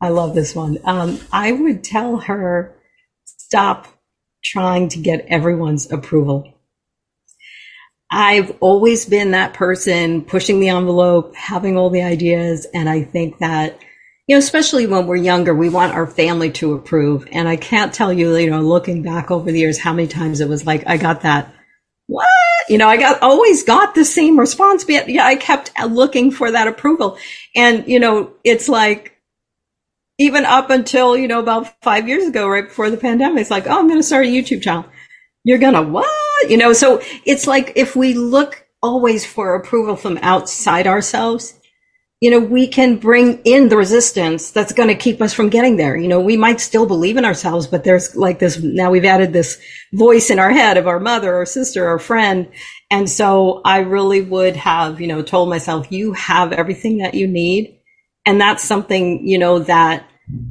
I 0.00 0.10
love 0.10 0.34
this 0.34 0.54
one. 0.54 0.78
Um, 0.84 1.18
I 1.32 1.52
would 1.52 1.82
tell 1.82 2.18
her 2.18 2.77
stop 3.48 3.88
trying 4.44 4.90
to 4.90 4.98
get 4.98 5.24
everyone's 5.28 5.90
approval. 5.90 6.52
I've 8.10 8.54
always 8.60 9.06
been 9.06 9.30
that 9.30 9.54
person 9.54 10.22
pushing 10.22 10.60
the 10.60 10.68
envelope, 10.68 11.34
having 11.34 11.78
all 11.78 11.88
the 11.88 12.02
ideas. 12.02 12.66
And 12.74 12.90
I 12.90 13.04
think 13.04 13.38
that, 13.38 13.78
you 14.26 14.34
know, 14.34 14.38
especially 14.38 14.86
when 14.86 15.06
we're 15.06 15.16
younger, 15.16 15.54
we 15.54 15.70
want 15.70 15.94
our 15.94 16.06
family 16.06 16.50
to 16.52 16.74
approve. 16.74 17.26
And 17.32 17.48
I 17.48 17.56
can't 17.56 17.94
tell 17.94 18.12
you, 18.12 18.36
you 18.36 18.50
know, 18.50 18.60
looking 18.60 19.02
back 19.02 19.30
over 19.30 19.50
the 19.50 19.58
years, 19.58 19.78
how 19.78 19.94
many 19.94 20.08
times 20.08 20.40
it 20.40 20.48
was 20.48 20.66
like, 20.66 20.86
I 20.86 20.98
got 20.98 21.22
that. 21.22 21.50
What? 22.06 22.28
You 22.68 22.76
know, 22.76 22.88
I 22.88 22.98
got 22.98 23.22
always 23.22 23.62
got 23.62 23.94
the 23.94 24.04
same 24.04 24.38
response, 24.38 24.84
but 24.84 25.08
yeah, 25.08 25.24
I 25.24 25.36
kept 25.36 25.72
looking 25.86 26.30
for 26.30 26.50
that 26.50 26.68
approval. 26.68 27.16
And, 27.56 27.88
you 27.88 27.98
know, 27.98 28.34
it's 28.44 28.68
like, 28.68 29.17
even 30.18 30.44
up 30.44 30.70
until, 30.70 31.16
you 31.16 31.28
know, 31.28 31.38
about 31.38 31.80
five 31.82 32.08
years 32.08 32.26
ago, 32.26 32.48
right 32.48 32.66
before 32.66 32.90
the 32.90 32.96
pandemic, 32.96 33.40
it's 33.40 33.50
like, 33.50 33.66
oh, 33.66 33.78
I'm 33.78 33.86
going 33.86 34.00
to 34.00 34.06
start 34.06 34.26
a 34.26 34.28
YouTube 34.28 34.62
channel. 34.62 34.84
You're 35.44 35.58
going 35.58 35.74
to 35.74 35.82
what? 35.82 36.50
You 36.50 36.56
know, 36.56 36.72
so 36.72 37.00
it's 37.24 37.46
like 37.46 37.72
if 37.76 37.94
we 37.94 38.14
look 38.14 38.66
always 38.82 39.24
for 39.24 39.54
approval 39.54 39.96
from 39.96 40.18
outside 40.20 40.86
ourselves, 40.86 41.54
you 42.20 42.32
know, 42.32 42.40
we 42.40 42.66
can 42.66 42.96
bring 42.96 43.40
in 43.44 43.68
the 43.68 43.76
resistance 43.76 44.50
that's 44.50 44.72
going 44.72 44.88
to 44.88 44.94
keep 44.96 45.22
us 45.22 45.32
from 45.32 45.50
getting 45.50 45.76
there. 45.76 45.96
You 45.96 46.08
know, 46.08 46.20
we 46.20 46.36
might 46.36 46.60
still 46.60 46.84
believe 46.84 47.16
in 47.16 47.24
ourselves, 47.24 47.68
but 47.68 47.84
there's 47.84 48.16
like 48.16 48.40
this, 48.40 48.60
now 48.60 48.90
we've 48.90 49.04
added 49.04 49.32
this 49.32 49.60
voice 49.92 50.30
in 50.30 50.40
our 50.40 50.50
head 50.50 50.76
of 50.76 50.88
our 50.88 50.98
mother 50.98 51.36
or 51.36 51.46
sister 51.46 51.88
or 51.88 52.00
friend. 52.00 52.48
And 52.90 53.08
so 53.08 53.60
I 53.64 53.78
really 53.78 54.20
would 54.20 54.56
have, 54.56 55.00
you 55.00 55.06
know, 55.06 55.22
told 55.22 55.48
myself, 55.48 55.92
you 55.92 56.12
have 56.14 56.52
everything 56.52 56.98
that 56.98 57.14
you 57.14 57.28
need. 57.28 57.78
And 58.26 58.40
that's 58.40 58.64
something, 58.64 59.26
you 59.26 59.38
know, 59.38 59.60
that 59.60 60.07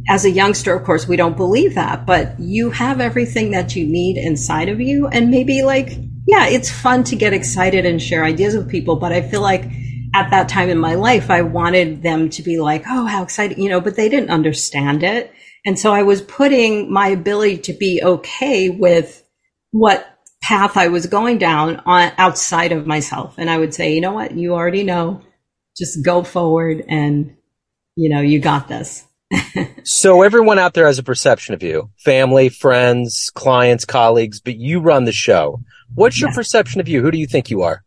as 0.09 0.25
a 0.25 0.31
youngster, 0.31 0.73
of 0.73 0.83
course, 0.85 1.07
we 1.07 1.17
don't 1.17 1.37
believe 1.37 1.75
that, 1.75 2.05
but 2.05 2.39
you 2.39 2.71
have 2.71 3.01
everything 3.01 3.51
that 3.51 3.75
you 3.75 3.85
need 3.85 4.17
inside 4.17 4.69
of 4.69 4.79
you. 4.79 5.07
And 5.07 5.29
maybe 5.29 5.63
like, 5.63 5.91
yeah, 6.25 6.47
it's 6.47 6.71
fun 6.71 7.03
to 7.05 7.15
get 7.15 7.33
excited 7.33 7.85
and 7.85 8.01
share 8.01 8.23
ideas 8.23 8.55
with 8.55 8.69
people, 8.69 8.95
but 8.95 9.11
I 9.11 9.21
feel 9.21 9.41
like 9.41 9.65
at 10.15 10.29
that 10.31 10.49
time 10.49 10.69
in 10.69 10.77
my 10.77 10.95
life, 10.95 11.29
I 11.29 11.41
wanted 11.41 12.01
them 12.01 12.29
to 12.31 12.41
be 12.41 12.59
like, 12.59 12.83
oh, 12.87 13.05
how 13.05 13.23
exciting, 13.23 13.61
you 13.61 13.69
know, 13.69 13.81
but 13.81 13.95
they 13.95 14.09
didn't 14.09 14.29
understand 14.29 15.03
it. 15.03 15.31
And 15.65 15.77
so 15.77 15.93
I 15.93 16.03
was 16.03 16.21
putting 16.21 16.91
my 16.91 17.09
ability 17.09 17.57
to 17.59 17.73
be 17.73 18.01
okay 18.03 18.69
with 18.69 19.23
what 19.71 20.07
path 20.41 20.77
I 20.77 20.87
was 20.87 21.07
going 21.07 21.37
down 21.37 21.81
on 21.85 22.13
outside 22.17 22.71
of 22.71 22.87
myself. 22.87 23.35
And 23.37 23.49
I 23.49 23.57
would 23.57 23.73
say, 23.73 23.93
you 23.93 24.01
know 24.01 24.13
what? 24.13 24.31
You 24.31 24.53
already 24.53 24.83
know. 24.83 25.21
Just 25.77 26.03
go 26.03 26.23
forward 26.23 26.83
and, 26.87 27.35
you 27.95 28.09
know, 28.09 28.21
you 28.21 28.39
got 28.39 28.67
this. 28.67 29.06
So 29.83 30.21
everyone 30.21 30.59
out 30.59 30.73
there 30.73 30.87
has 30.87 30.99
a 30.99 31.03
perception 31.03 31.53
of 31.53 31.63
you, 31.63 31.89
family, 31.97 32.49
friends, 32.49 33.29
clients, 33.33 33.85
colleagues, 33.85 34.39
but 34.39 34.55
you 34.55 34.79
run 34.79 35.05
the 35.05 35.11
show. 35.11 35.61
What's 35.95 36.19
your 36.19 36.31
perception 36.31 36.81
of 36.81 36.87
you? 36.87 37.01
Who 37.01 37.11
do 37.11 37.17
you 37.17 37.27
think 37.27 37.49
you 37.49 37.61
are? 37.61 37.83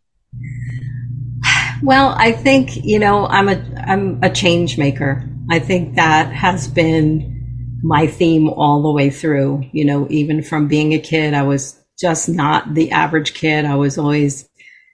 Well, 1.83 2.14
I 2.16 2.33
think, 2.33 2.85
you 2.85 2.98
know, 2.98 3.26
I'm 3.26 3.48
a 3.48 3.62
I'm 3.87 4.22
a 4.22 4.31
change 4.31 4.76
maker. 4.76 5.24
I 5.50 5.59
think 5.59 5.96
that 5.96 6.33
has 6.33 6.68
been 6.68 7.79
my 7.83 8.07
theme 8.07 8.48
all 8.48 8.83
the 8.83 8.92
way 8.92 9.11
through, 9.11 9.64
you 9.72 9.85
know, 9.85 10.07
even 10.11 10.42
from 10.42 10.68
being 10.68 10.92
a 10.92 10.98
kid, 10.98 11.35
I 11.35 11.42
was 11.42 11.81
just 11.98 12.29
not 12.29 12.74
the 12.74 12.90
average 12.90 13.35
kid. 13.35 13.64
I 13.64 13.76
was 13.76 13.98
always, 13.98 14.48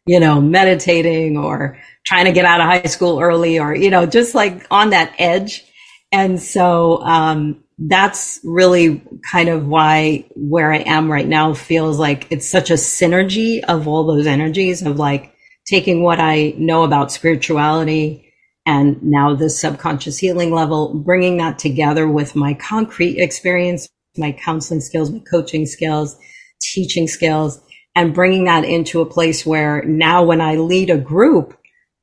you 0.06 0.20
know, 0.20 0.40
meditating 0.40 1.37
or 1.37 1.78
trying 2.04 2.26
to 2.26 2.32
get 2.32 2.44
out 2.44 2.61
of 2.61 2.66
high 2.66 2.88
school 2.88 3.20
early 3.20 3.59
or, 3.59 3.74
you 3.74 3.90
know, 3.90 4.06
just 4.06 4.35
like 4.35 4.66
on 4.70 4.90
that 4.90 5.12
edge. 5.18 5.64
And 6.12 6.40
so, 6.40 7.03
um, 7.03 7.64
that's 7.79 8.40
really 8.42 9.03
kind 9.31 9.49
of 9.49 9.66
why 9.66 10.27
where 10.35 10.73
I 10.73 10.79
am 10.79 11.12
right 11.12 11.27
now 11.27 11.53
feels 11.53 11.99
like 11.99 12.27
it's 12.31 12.49
such 12.49 12.71
a 12.71 12.75
synergy 12.75 13.62
of 13.64 13.87
all 13.87 14.05
those 14.05 14.27
energies 14.27 14.83
of 14.83 14.99
like 14.99 15.35
taking 15.66 16.03
what 16.03 16.19
I 16.19 16.55
know 16.57 16.85
about 16.85 17.12
spirituality 17.12 18.33
and 18.64 19.03
now 19.03 19.35
the 19.35 19.51
subconscious 19.51 20.19
healing 20.19 20.53
level, 20.53 20.95
bringing 20.95 21.37
that 21.37 21.59
together 21.59 22.09
with 22.09 22.35
my 22.35 22.55
concrete 22.55 23.19
experience, 23.19 23.88
my 24.16 24.33
counseling 24.33 24.81
skills, 24.81 25.11
my 25.11 25.21
coaching 25.31 25.66
skills, 25.66 26.16
teaching 26.61 27.07
skills, 27.07 27.61
and 27.95 28.14
bringing 28.14 28.45
that 28.45 28.64
into 28.64 29.01
a 29.01 29.07
place 29.07 29.45
where 29.45 29.83
now 29.85 30.25
when 30.25 30.40
I 30.40 30.57
lead 30.57 30.90
a 30.90 30.99
group, 30.99 31.57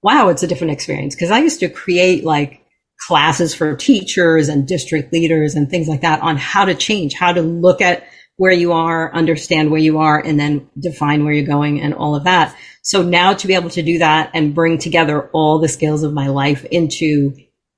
wow, 0.03 0.29
it's 0.29 0.43
a 0.43 0.47
different 0.47 0.73
experience. 0.73 1.15
Cause 1.15 1.31
I 1.31 1.39
used 1.39 1.59
to 1.61 1.69
create 1.69 2.23
like 2.23 2.62
classes 3.07 3.53
for 3.53 3.75
teachers 3.75 4.49
and 4.49 4.67
district 4.67 5.11
leaders 5.11 5.55
and 5.55 5.69
things 5.69 5.87
like 5.87 6.01
that 6.01 6.21
on 6.21 6.37
how 6.37 6.65
to 6.65 6.75
change, 6.75 7.13
how 7.13 7.33
to 7.33 7.41
look 7.41 7.81
at 7.81 8.03
where 8.37 8.51
you 8.51 8.71
are, 8.71 9.13
understand 9.13 9.69
where 9.69 9.79
you 9.79 9.99
are, 9.99 10.19
and 10.19 10.39
then 10.39 10.67
define 10.79 11.23
where 11.23 11.33
you're 11.33 11.45
going 11.45 11.81
and 11.81 11.93
all 11.93 12.15
of 12.15 12.23
that. 12.23 12.55
So 12.81 13.01
now 13.01 13.33
to 13.33 13.47
be 13.47 13.53
able 13.53 13.69
to 13.71 13.83
do 13.83 13.99
that 13.99 14.31
and 14.33 14.55
bring 14.55 14.77
together 14.77 15.29
all 15.33 15.59
the 15.59 15.67
skills 15.67 16.03
of 16.03 16.13
my 16.13 16.27
life 16.27 16.65
into, 16.65 17.33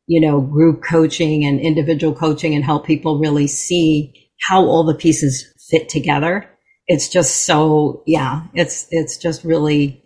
you 0.08 0.22
know, 0.22 0.40
group 0.42 0.84
coaching 0.84 1.46
and 1.46 1.60
individual 1.60 2.16
coaching 2.16 2.56
and 2.56 2.64
help 2.64 2.86
people 2.86 3.20
really 3.20 3.48
see 3.48 4.30
how 4.48 4.64
all 4.66 4.84
the 4.84 4.96
pieces 4.96 5.54
fit 5.70 5.90
together. 5.90 6.50
It's 6.88 7.10
just 7.10 7.46
so, 7.46 8.04
yeah, 8.06 8.44
it's, 8.54 8.88
it's 8.92 9.18
just 9.18 9.44
really, 9.44 10.04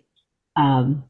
um, 0.56 1.04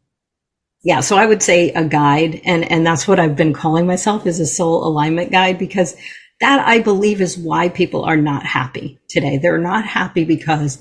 yeah. 0.83 1.01
So 1.01 1.17
I 1.17 1.27
would 1.27 1.43
say 1.43 1.71
a 1.73 1.85
guide 1.85 2.41
and, 2.45 2.71
and 2.71 2.87
that's 2.87 3.07
what 3.07 3.21
I've 3.21 3.37
been 3.37 3.53
calling 3.53 3.87
myself 3.87 4.27
is 4.27 4.41
a 4.41 4.47
soul 4.47 4.87
alignment 4.87 5.31
guide 5.31 5.59
because 5.59 5.97
that 6.41 6.67
I 6.67 6.81
believe 6.81 7.21
is 7.21 7.37
why 7.37 7.69
people 7.69 8.05
are 8.05 8.17
not 8.17 8.47
happy 8.47 8.99
today. 9.09 9.37
They're 9.37 9.59
not 9.59 9.85
happy 9.85 10.25
because 10.25 10.81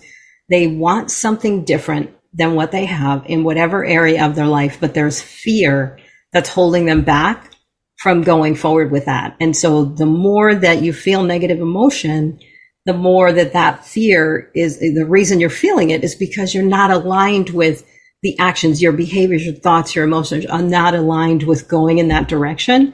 they 0.49 0.67
want 0.67 1.11
something 1.11 1.65
different 1.65 2.11
than 2.33 2.55
what 2.55 2.71
they 2.71 2.85
have 2.85 3.25
in 3.25 3.43
whatever 3.43 3.83
area 3.83 4.25
of 4.25 4.35
their 4.35 4.47
life, 4.47 4.77
but 4.79 4.93
there's 4.93 5.21
fear 5.21 5.99
that's 6.31 6.49
holding 6.49 6.85
them 6.85 7.01
back 7.01 7.51
from 7.97 8.21
going 8.21 8.55
forward 8.55 8.91
with 8.91 9.05
that. 9.05 9.35
And 9.41 9.55
so 9.55 9.83
the 9.83 10.05
more 10.05 10.55
that 10.55 10.81
you 10.81 10.93
feel 10.93 11.23
negative 11.23 11.59
emotion, 11.59 12.39
the 12.85 12.93
more 12.93 13.31
that 13.33 13.53
that 13.53 13.85
fear 13.85 14.49
is 14.55 14.79
the 14.79 15.05
reason 15.05 15.39
you're 15.39 15.49
feeling 15.49 15.89
it 15.89 16.03
is 16.03 16.15
because 16.15 16.53
you're 16.53 16.63
not 16.63 16.91
aligned 16.91 17.49
with 17.49 17.85
the 18.21 18.37
actions, 18.39 18.81
your 18.81 18.91
behaviors, 18.91 19.45
your 19.45 19.55
thoughts, 19.55 19.95
your 19.95 20.05
emotions 20.05 20.45
are 20.45 20.61
not 20.61 20.95
aligned 20.95 21.43
with 21.43 21.67
going 21.67 21.99
in 21.99 22.09
that 22.09 22.27
direction. 22.27 22.93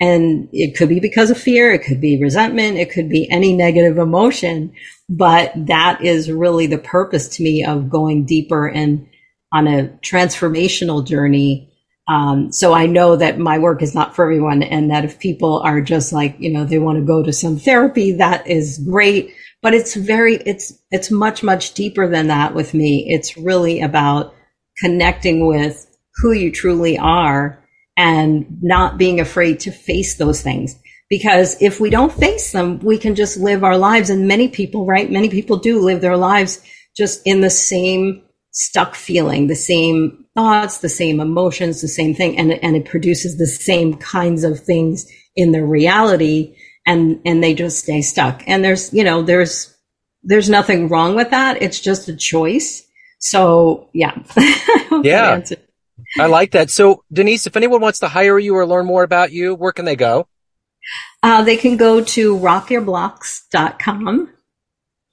And 0.00 0.48
it 0.52 0.76
could 0.76 0.88
be 0.88 1.00
because 1.00 1.30
of 1.30 1.38
fear. 1.38 1.72
It 1.72 1.82
could 1.82 2.00
be 2.00 2.22
resentment. 2.22 2.76
It 2.76 2.92
could 2.92 3.08
be 3.08 3.28
any 3.30 3.52
negative 3.56 3.98
emotion. 3.98 4.72
But 5.08 5.52
that 5.56 6.04
is 6.04 6.30
really 6.30 6.66
the 6.66 6.78
purpose 6.78 7.28
to 7.36 7.42
me 7.42 7.64
of 7.64 7.90
going 7.90 8.24
deeper 8.24 8.68
and 8.68 9.08
on 9.52 9.66
a 9.66 9.88
transformational 10.04 11.04
journey. 11.04 11.72
Um, 12.06 12.52
so 12.52 12.72
I 12.72 12.86
know 12.86 13.16
that 13.16 13.38
my 13.38 13.58
work 13.58 13.82
is 13.82 13.94
not 13.94 14.14
for 14.14 14.24
everyone 14.24 14.62
and 14.62 14.90
that 14.90 15.04
if 15.04 15.18
people 15.18 15.60
are 15.60 15.80
just 15.80 16.12
like, 16.12 16.36
you 16.38 16.50
know, 16.50 16.64
they 16.64 16.78
want 16.78 16.98
to 16.98 17.04
go 17.04 17.22
to 17.22 17.32
some 17.32 17.58
therapy, 17.58 18.12
that 18.12 18.46
is 18.46 18.78
great. 18.78 19.34
But 19.62 19.74
it's 19.74 19.94
very, 19.94 20.36
it's, 20.36 20.72
it's 20.90 21.10
much, 21.10 21.42
much 21.42 21.74
deeper 21.74 22.08
than 22.08 22.28
that 22.28 22.54
with 22.54 22.72
me. 22.72 23.06
It's 23.08 23.36
really 23.36 23.80
about 23.80 24.34
connecting 24.80 25.46
with 25.46 25.86
who 26.16 26.32
you 26.32 26.50
truly 26.50 26.98
are 26.98 27.64
and 27.96 28.46
not 28.62 28.98
being 28.98 29.20
afraid 29.20 29.60
to 29.60 29.72
face 29.72 30.16
those 30.16 30.40
things. 30.40 30.76
Because 31.10 31.60
if 31.60 31.80
we 31.80 31.90
don't 31.90 32.12
face 32.12 32.52
them, 32.52 32.78
we 32.80 32.98
can 32.98 33.14
just 33.14 33.38
live 33.38 33.64
our 33.64 33.78
lives. 33.78 34.10
And 34.10 34.28
many 34.28 34.48
people, 34.48 34.86
right? 34.86 35.10
Many 35.10 35.30
people 35.30 35.56
do 35.56 35.80
live 35.80 36.00
their 36.00 36.16
lives 36.16 36.60
just 36.96 37.22
in 37.24 37.40
the 37.40 37.50
same 37.50 38.22
stuck 38.52 38.94
feeling, 38.94 39.46
the 39.46 39.54
same 39.54 40.26
thoughts, 40.34 40.78
the 40.78 40.88
same 40.88 41.20
emotions, 41.20 41.80
the 41.80 41.88
same 41.88 42.14
thing. 42.14 42.38
And, 42.38 42.52
and 42.52 42.76
it 42.76 42.84
produces 42.84 43.38
the 43.38 43.46
same 43.46 43.94
kinds 43.94 44.44
of 44.44 44.60
things 44.60 45.06
in 45.34 45.52
their 45.52 45.66
reality. 45.66 46.56
And, 46.86 47.20
and 47.24 47.42
they 47.42 47.54
just 47.54 47.78
stay 47.78 48.02
stuck. 48.02 48.42
And 48.46 48.64
there's, 48.64 48.92
you 48.92 49.04
know, 49.04 49.22
there's, 49.22 49.74
there's 50.22 50.50
nothing 50.50 50.88
wrong 50.88 51.14
with 51.14 51.30
that. 51.30 51.62
It's 51.62 51.80
just 51.80 52.08
a 52.08 52.16
choice. 52.16 52.84
So 53.18 53.88
yeah. 53.92 54.18
yeah. 55.02 55.40
I 56.18 56.26
like 56.26 56.52
that. 56.52 56.70
So, 56.70 57.04
Denise, 57.12 57.46
if 57.46 57.56
anyone 57.56 57.80
wants 57.80 57.98
to 58.00 58.08
hire 58.08 58.38
you 58.38 58.54
or 58.56 58.66
learn 58.66 58.86
more 58.86 59.02
about 59.02 59.32
you, 59.32 59.54
where 59.54 59.72
can 59.72 59.84
they 59.84 59.96
go? 59.96 60.28
Uh, 61.22 61.42
they 61.42 61.56
can 61.56 61.76
go 61.76 62.02
to 62.02 62.36
rockyourblocks.com. 62.36 64.30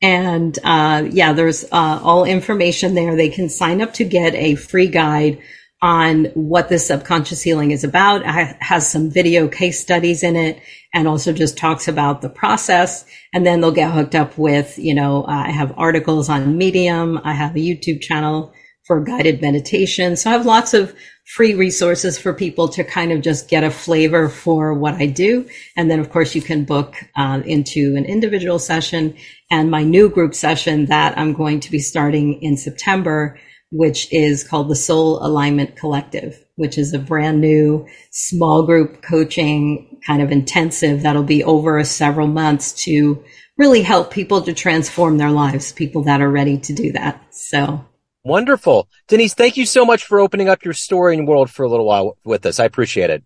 And 0.02 0.60
uh, 0.64 1.08
yeah, 1.10 1.34
there's 1.34 1.64
uh, 1.66 2.00
all 2.04 2.26
information 2.26 2.94
there. 2.96 3.16
They 3.16 3.30
can 3.30 3.50
sign 3.50 3.82
up 3.82 3.94
to 3.96 4.04
get 4.06 4.36
a 4.36 4.56
free 4.56 4.88
guide 4.88 5.40
on 5.82 6.26
what 6.34 6.70
the 6.70 6.80
subconscious 6.80 7.42
healing 7.42 7.72
is 7.72 7.84
about. 7.84 8.22
It 8.22 8.58
has 8.62 8.90
some 8.90 9.10
video 9.10 9.48
case 9.48 9.80
studies 9.80 10.24
in 10.24 10.36
it 10.36 10.62
and 10.94 11.08
also 11.08 11.34
just 11.34 11.58
talks 11.58 11.88
about 11.88 12.22
the 12.22 12.30
process. 12.30 13.06
And 13.34 13.46
then 13.46 13.62
they'll 13.62 13.72
get 13.72 13.92
hooked 13.92 14.16
up 14.16 14.38
with, 14.38 14.80
you 14.80 14.96
know, 14.96 15.26
I 15.28 15.52
have 15.52 15.74
articles 15.78 16.30
on 16.30 16.58
Medium. 16.58 17.20
I 17.24 17.34
have 17.34 17.56
a 17.56 17.60
YouTube 17.60 18.02
channel 18.02 18.54
for 18.86 19.02
guided 19.02 19.42
meditation. 19.42 20.16
So 20.16 20.30
I 20.30 20.34
have 20.34 20.46
lots 20.46 20.74
of 20.74 20.96
free 21.26 21.56
resources 21.56 22.20
for 22.20 22.34
people 22.34 22.70
to 22.70 22.84
kind 22.84 23.12
of 23.12 23.22
just 23.22 23.50
get 23.50 23.64
a 23.64 23.72
flavor 23.72 24.30
for 24.30 24.74
what 24.76 24.94
I 24.94 25.08
do. 25.08 25.48
And 25.76 25.90
then, 25.90 26.00
of 26.00 26.12
course, 26.12 26.36
you 26.36 26.42
can 26.42 26.66
book 26.66 26.96
uh, 27.16 27.42
into 27.46 27.96
an 27.96 28.06
individual 28.06 28.60
session 28.60 29.16
and 29.50 29.72
my 29.72 29.84
new 29.84 30.10
group 30.10 30.36
session 30.36 30.86
that 30.86 31.18
I'm 31.18 31.34
going 31.34 31.60
to 31.62 31.72
be 31.72 31.80
starting 31.80 32.42
in 32.44 32.58
September, 32.58 33.40
which 33.72 34.12
is 34.14 34.44
called 34.44 34.70
the 34.70 34.76
Soul 34.76 35.26
Alignment 35.26 35.76
Collective, 35.76 36.44
which 36.56 36.78
is 36.78 36.94
a 36.94 37.00
brand 37.00 37.42
new 37.42 37.88
small 38.12 38.64
group 38.64 39.02
coaching 39.02 40.00
kind 40.06 40.22
of 40.22 40.32
intensive 40.32 41.02
that'll 41.02 41.24
be 41.24 41.44
over 41.44 41.84
several 41.84 42.28
months 42.28 42.72
to 42.84 43.24
really 43.58 43.82
help 43.82 44.12
people 44.12 44.42
to 44.42 44.54
transform 44.54 45.18
their 45.18 45.32
lives, 45.32 45.72
people 45.72 46.04
that 46.04 46.22
are 46.22 46.30
ready 46.30 46.58
to 46.58 46.74
do 46.74 46.92
that. 46.92 47.34
So 47.34 47.86
Wonderful. 48.26 48.90
Denise, 49.08 49.36
thank 49.36 49.56
you 49.56 49.68
so 49.68 49.86
much 49.86 50.04
for 50.04 50.20
opening 50.20 50.50
up 50.50 50.66
your 50.66 50.74
story 50.74 51.16
and 51.16 51.28
world 51.28 51.52
for 51.52 51.64
a 51.64 51.70
little 51.70 51.86
while 51.86 52.18
with 52.26 52.44
us. 52.48 52.60
I 52.60 52.66
appreciate 52.66 53.12
it. 53.12 53.24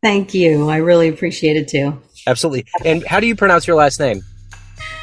Thank 0.00 0.32
you. 0.32 0.68
I 0.68 0.76
really 0.76 1.08
appreciate 1.08 1.56
it 1.56 1.66
too. 1.66 2.00
Absolutely. 2.24 2.66
And 2.84 3.04
how 3.04 3.18
do 3.18 3.26
you 3.26 3.34
pronounce 3.34 3.66
your 3.66 3.74
last 3.74 3.98
name? 3.98 4.22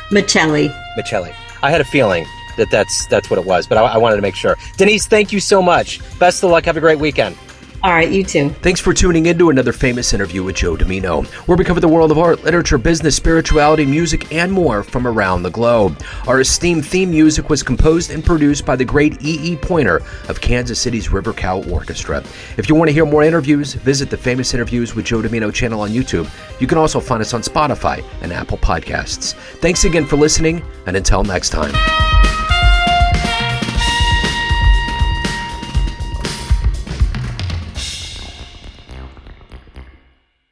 Miceli. 0.10 0.70
Miceli. 0.98 1.36
I 1.62 1.70
had 1.70 1.82
a 1.82 1.86
feeling 1.86 2.26
that 2.58 2.70
that's 2.72 3.06
that's 3.08 3.30
what 3.30 3.40
it 3.40 3.46
was, 3.46 3.68
but 3.68 3.78
I, 3.78 3.84
I 3.84 3.98
wanted 3.98 4.18
to 4.18 4.22
make 4.22 4.36
sure. 4.36 4.56
Denise, 4.78 5.08
thank 5.08 5.32
you 5.32 5.40
so 5.40 5.62
much. 5.62 6.00
Best 6.20 6.44
of 6.44 6.52
luck. 6.52 6.66
Have 6.66 6.78
a 6.78 6.82
great 6.82 7.00
weekend. 7.00 7.38
All 7.86 7.92
right, 7.92 8.10
you 8.10 8.24
too. 8.24 8.50
Thanks 8.50 8.80
for 8.80 8.96
tuning 8.96 9.28
in 9.28 9.38
to 9.38 9.52
another 9.52 9.72
famous 9.72 10.12
interview 10.12 10.44
with 10.44 10.56
Joe 10.56 10.76
Dimino, 10.76 11.24
where 11.46 11.56
we 11.56 11.64
cover 11.64 11.80
the 11.80 11.88
world 11.88 12.10
of 12.10 12.18
art, 12.18 12.44
literature, 12.44 12.80
business, 12.80 13.16
spirituality, 13.16 13.86
music, 13.86 14.34
and 14.34 14.52
more 14.52 14.82
from 14.82 15.06
around 15.06 15.44
the 15.44 15.52
globe. 15.52 16.02
Our 16.28 16.42
esteemed 16.42 16.84
theme 16.84 17.12
music 17.12 17.48
was 17.52 17.62
composed 17.62 18.10
and 18.10 18.26
produced 18.26 18.66
by 18.66 18.76
the 18.76 18.86
great 18.86 19.22
E. 19.24 19.52
E. 19.52 19.56
Pointer 19.56 20.02
of 20.30 20.42
Kansas 20.42 20.80
City's 20.80 21.12
River 21.12 21.32
Cow 21.32 21.62
Orchestra. 21.66 22.24
If 22.58 22.68
you 22.68 22.74
want 22.74 22.90
to 22.90 22.94
hear 22.94 23.06
more 23.06 23.22
interviews, 23.22 23.76
visit 23.76 24.10
the 24.10 24.18
Famous 24.18 24.56
Interviews 24.56 24.96
with 24.96 25.06
Joe 25.06 25.22
Dimino 25.22 25.54
channel 25.54 25.82
on 25.82 25.92
YouTube. 25.92 26.28
You 26.60 26.66
can 26.66 26.80
also 26.80 27.00
find 27.00 27.22
us 27.22 27.36
on 27.36 27.44
Spotify 27.44 28.04
and 28.24 28.34
Apple 28.34 28.58
Podcasts. 28.58 29.36
Thanks 29.60 29.84
again 29.84 30.08
for 30.08 30.16
listening, 30.16 30.64
and 30.88 30.98
until 30.98 31.24
next 31.24 31.52
time. 31.52 32.35